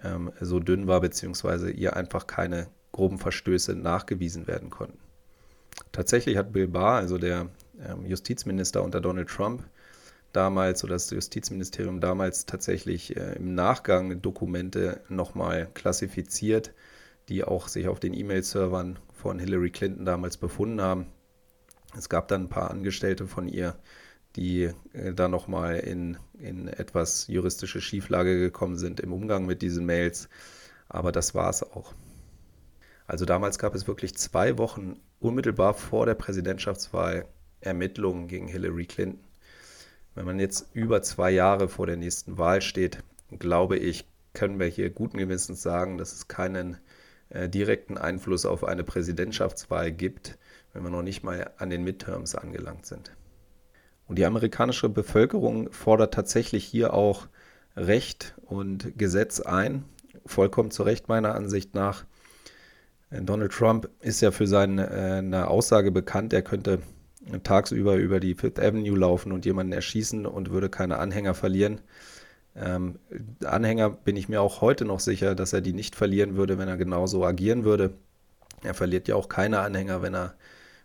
[0.04, 4.98] ähm, so dünn war, beziehungsweise ihr einfach keine groben Verstöße nachgewiesen werden konnten.
[5.92, 7.48] Tatsächlich hat Bill Barr, also der
[7.86, 9.64] ähm, Justizminister unter Donald Trump,
[10.34, 16.74] damals oder das Justizministerium damals tatsächlich äh, im Nachgang Dokumente nochmal klassifiziert,
[17.30, 21.08] die auch sich auf den E-Mail-Servern von Hillary Clinton damals befunden haben.
[21.98, 23.76] Es gab dann ein paar Angestellte von ihr,
[24.36, 29.86] die äh, da nochmal in, in etwas juristische Schieflage gekommen sind im Umgang mit diesen
[29.86, 30.30] Mails.
[30.88, 31.94] Aber das war es auch.
[33.08, 37.28] Also damals gab es wirklich zwei Wochen unmittelbar vor der Präsidentschaftswahl
[37.62, 39.29] Ermittlungen gegen Hillary Clinton.
[40.16, 43.04] Wenn man jetzt über zwei Jahre vor der nächsten Wahl steht,
[43.38, 46.78] glaube ich, können wir hier guten Gewissens sagen, dass es keinen
[47.30, 50.38] äh, direkten Einfluss auf eine Präsidentschaftswahl gibt,
[50.74, 53.12] wenn wir noch nicht mal an den Midterms angelangt sind.
[54.08, 57.28] Und die amerikanische Bevölkerung fordert tatsächlich hier auch
[57.76, 59.86] Recht und Gesetz ein,
[60.26, 62.06] vollkommen zu Recht meiner Ansicht nach.
[63.12, 66.80] Donald Trump ist ja für seine äh, Aussage bekannt, er könnte
[67.44, 71.82] tagsüber über die Fifth Avenue laufen und jemanden erschießen und würde keine Anhänger verlieren.
[72.56, 73.00] Ähm,
[73.44, 76.68] Anhänger bin ich mir auch heute noch sicher, dass er die nicht verlieren würde, wenn
[76.68, 77.94] er genauso agieren würde.
[78.64, 80.34] Er verliert ja auch keine Anhänger, wenn er,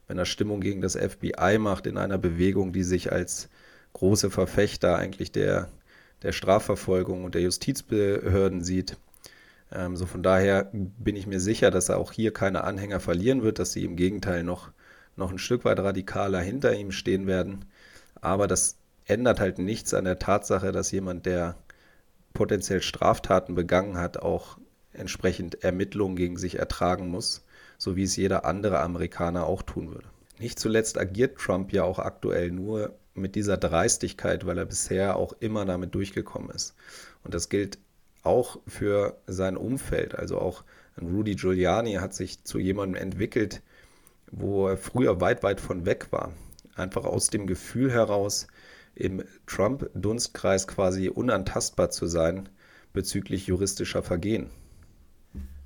[0.06, 3.48] wenn er Stimmung gegen das FBI macht in einer Bewegung, die sich als
[3.94, 5.68] große Verfechter eigentlich der,
[6.22, 8.96] der Strafverfolgung und der Justizbehörden sieht.
[9.72, 13.42] Ähm, so von daher bin ich mir sicher, dass er auch hier keine Anhänger verlieren
[13.42, 14.70] wird, dass sie im Gegenteil noch
[15.16, 17.64] noch ein Stück weit radikaler hinter ihm stehen werden.
[18.20, 21.56] Aber das ändert halt nichts an der Tatsache, dass jemand, der
[22.32, 24.58] potenziell Straftaten begangen hat, auch
[24.92, 27.44] entsprechend Ermittlungen gegen sich ertragen muss,
[27.78, 30.08] so wie es jeder andere Amerikaner auch tun würde.
[30.38, 35.32] Nicht zuletzt agiert Trump ja auch aktuell nur mit dieser Dreistigkeit, weil er bisher auch
[35.38, 36.74] immer damit durchgekommen ist.
[37.22, 37.78] Und das gilt
[38.24, 40.14] auch für sein Umfeld.
[40.16, 40.64] Also auch
[41.00, 43.62] Rudy Giuliani hat sich zu jemandem entwickelt,
[44.36, 46.32] wo er früher weit, weit von weg war.
[46.74, 48.46] Einfach aus dem Gefühl heraus,
[48.94, 52.48] im Trump-Dunstkreis quasi unantastbar zu sein
[52.92, 54.50] bezüglich juristischer Vergehen.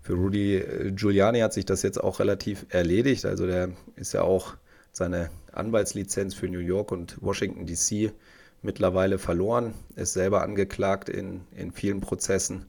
[0.00, 3.26] Für Rudy äh, Giuliani hat sich das jetzt auch relativ erledigt.
[3.26, 4.56] Also der ist ja auch
[4.92, 8.12] seine Anwaltslizenz für New York und Washington DC
[8.62, 12.66] mittlerweile verloren, ist selber angeklagt in, in vielen Prozessen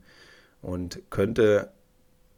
[0.61, 1.71] und könnte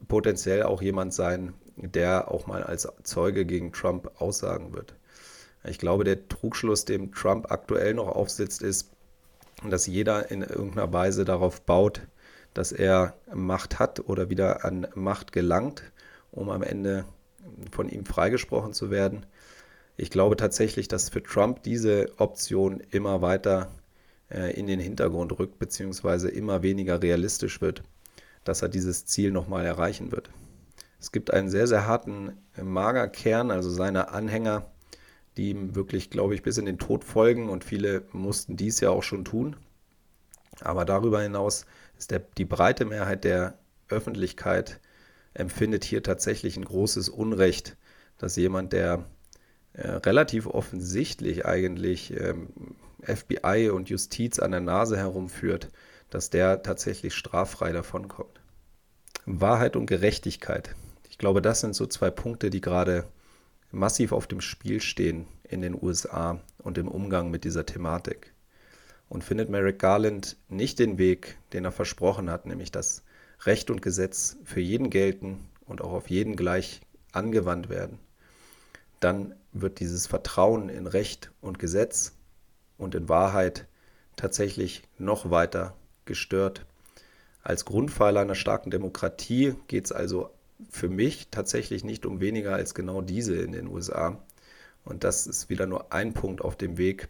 [0.08, 4.96] potenziell auch jemand sein, der auch mal als Zeuge gegen Trump aussagen wird.
[5.64, 8.90] Ich glaube, der Trugschluss, dem Trump aktuell noch aufsitzt, ist,
[9.70, 12.02] dass jeder in irgendeiner Weise darauf baut,
[12.54, 15.84] dass er Macht hat oder wieder an Macht gelangt,
[16.32, 17.06] um am Ende
[17.72, 19.26] von ihm freigesprochen zu werden.
[19.98, 23.72] Ich glaube tatsächlich, dass für Trump diese Option immer weiter
[24.30, 27.84] äh, in den Hintergrund rückt, beziehungsweise immer weniger realistisch wird,
[28.44, 30.30] dass er dieses Ziel nochmal erreichen wird.
[31.02, 34.68] Es gibt einen sehr, sehr harten Magerkern, also seine Anhänger,
[35.36, 38.92] die ihm wirklich, glaube ich, bis in den Tod folgen und viele mussten dies ja
[38.92, 39.56] auch schon tun.
[40.60, 41.66] Aber darüber hinaus
[41.98, 43.58] ist der, die breite Mehrheit der
[43.90, 44.80] Öffentlichkeit
[45.34, 47.78] empfindet hier tatsächlich ein großes Unrecht,
[48.20, 49.06] dass jemand, der
[49.74, 52.50] äh, relativ offensichtlich eigentlich ähm,
[53.02, 55.70] FBI und Justiz an der Nase herumführt,
[56.12, 58.40] dass der tatsächlich straffrei davonkommt.
[59.26, 60.76] Wahrheit und Gerechtigkeit.
[61.22, 63.06] Glaube, das sind so zwei Punkte, die gerade
[63.70, 68.34] massiv auf dem Spiel stehen in den USA und im Umgang mit dieser Thematik.
[69.08, 73.04] Und findet Merrick Garland nicht den Weg, den er versprochen hat, nämlich dass
[73.42, 78.00] Recht und Gesetz für jeden gelten und auch auf jeden gleich angewandt werden,
[79.00, 82.14] dann wird dieses Vertrauen in Recht und Gesetz
[82.80, 83.68] und in Wahrheit
[84.16, 86.66] tatsächlich noch weiter gestört.
[87.44, 90.32] Als Grundpfeiler einer starken Demokratie geht es also
[90.70, 94.22] für mich tatsächlich nicht um weniger als genau diese in den USA.
[94.84, 97.08] Und das ist wieder nur ein Punkt auf dem Weg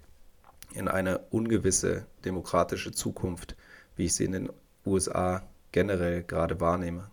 [0.74, 3.56] in eine ungewisse demokratische Zukunft,
[3.96, 4.50] wie ich sie in den
[4.86, 7.10] USA generell gerade wahrnehme.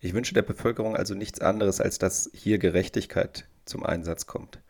[0.00, 4.60] Ich wünsche der Bevölkerung also nichts anderes, als dass hier Gerechtigkeit zum Einsatz kommt.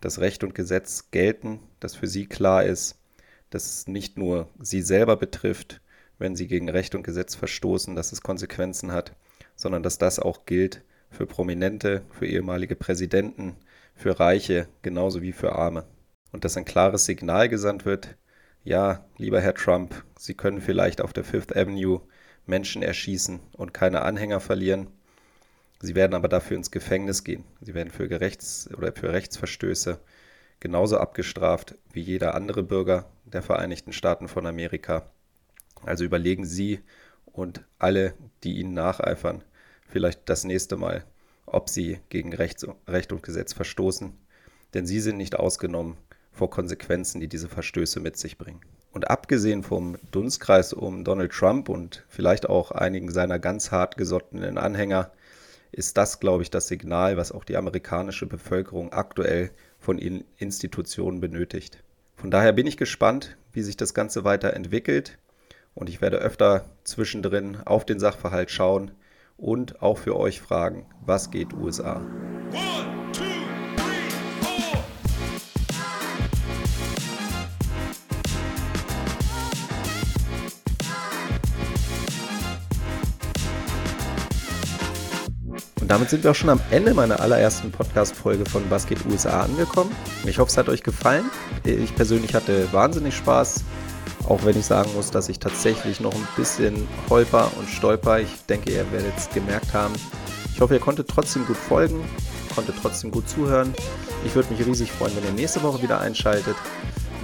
[0.00, 2.96] Dass Recht und Gesetz gelten, dass für sie klar ist,
[3.50, 5.82] dass es nicht nur sie selber betrifft,
[6.18, 9.14] wenn sie gegen Recht und Gesetz verstoßen, dass es Konsequenzen hat,
[9.60, 13.56] sondern dass das auch gilt für Prominente, für ehemalige Präsidenten,
[13.94, 15.84] für Reiche genauso wie für Arme.
[16.32, 18.16] Und dass ein klares Signal gesandt wird,
[18.64, 22.00] ja, lieber Herr Trump, Sie können vielleicht auf der Fifth Avenue
[22.46, 24.88] Menschen erschießen und keine Anhänger verlieren.
[25.80, 27.44] Sie werden aber dafür ins Gefängnis gehen.
[27.60, 29.98] Sie werden für Gerechts- oder für Rechtsverstöße
[30.58, 35.10] genauso abgestraft wie jeder andere Bürger der Vereinigten Staaten von Amerika.
[35.84, 36.80] Also überlegen Sie
[37.26, 39.44] und alle, die Ihnen nacheifern,
[39.90, 41.04] vielleicht das nächste Mal,
[41.46, 44.12] ob sie gegen Recht, Recht und Gesetz verstoßen,
[44.74, 45.96] denn sie sind nicht ausgenommen
[46.32, 48.60] vor Konsequenzen, die diese Verstöße mit sich bringen.
[48.92, 54.58] Und abgesehen vom Dunstkreis um Donald Trump und vielleicht auch einigen seiner ganz hart gesottenen
[54.58, 55.12] Anhänger,
[55.72, 61.20] ist das, glaube ich, das Signal, was auch die amerikanische Bevölkerung aktuell von ihren Institutionen
[61.20, 61.82] benötigt.
[62.16, 65.18] Von daher bin ich gespannt, wie sich das Ganze weiterentwickelt
[65.74, 68.90] und ich werde öfter zwischendrin auf den Sachverhalt schauen
[69.40, 71.96] und auch für euch fragen, was geht USA?
[71.96, 73.22] One, two,
[73.72, 74.10] three,
[85.80, 89.40] Und damit sind wir auch schon am Ende meiner allerersten Podcast-Folge von Was geht USA
[89.40, 89.90] angekommen.
[90.26, 91.24] Ich hoffe, es hat euch gefallen.
[91.64, 93.64] Ich persönlich hatte wahnsinnig Spaß
[94.28, 98.20] auch wenn ich sagen muss, dass ich tatsächlich noch ein bisschen holper und stolper.
[98.20, 99.94] Ich denke, ihr werdet es gemerkt haben.
[100.52, 102.04] Ich hoffe, ihr konntet trotzdem gut folgen,
[102.54, 103.74] konntet trotzdem gut zuhören.
[104.24, 106.56] Ich würde mich riesig freuen, wenn ihr nächste Woche wieder einschaltet.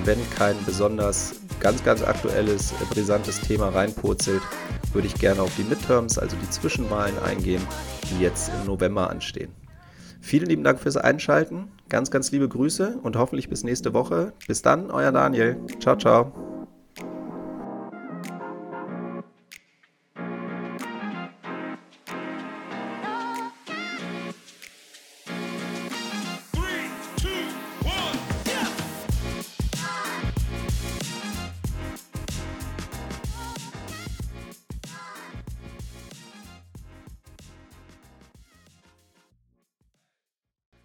[0.04, 4.42] Wenn kein besonders ganz, ganz aktuelles, brisantes Thema reinpurzelt,
[4.92, 7.62] würde ich gerne auf die Midterms, also die Zwischenwahlen eingehen,
[8.10, 9.52] die jetzt im November anstehen.
[10.20, 11.68] Vielen lieben Dank fürs Einschalten.
[11.88, 14.32] Ganz, ganz liebe Grüße und hoffentlich bis nächste Woche.
[14.48, 15.56] Bis dann, euer Daniel.
[15.80, 16.65] Ciao, ciao.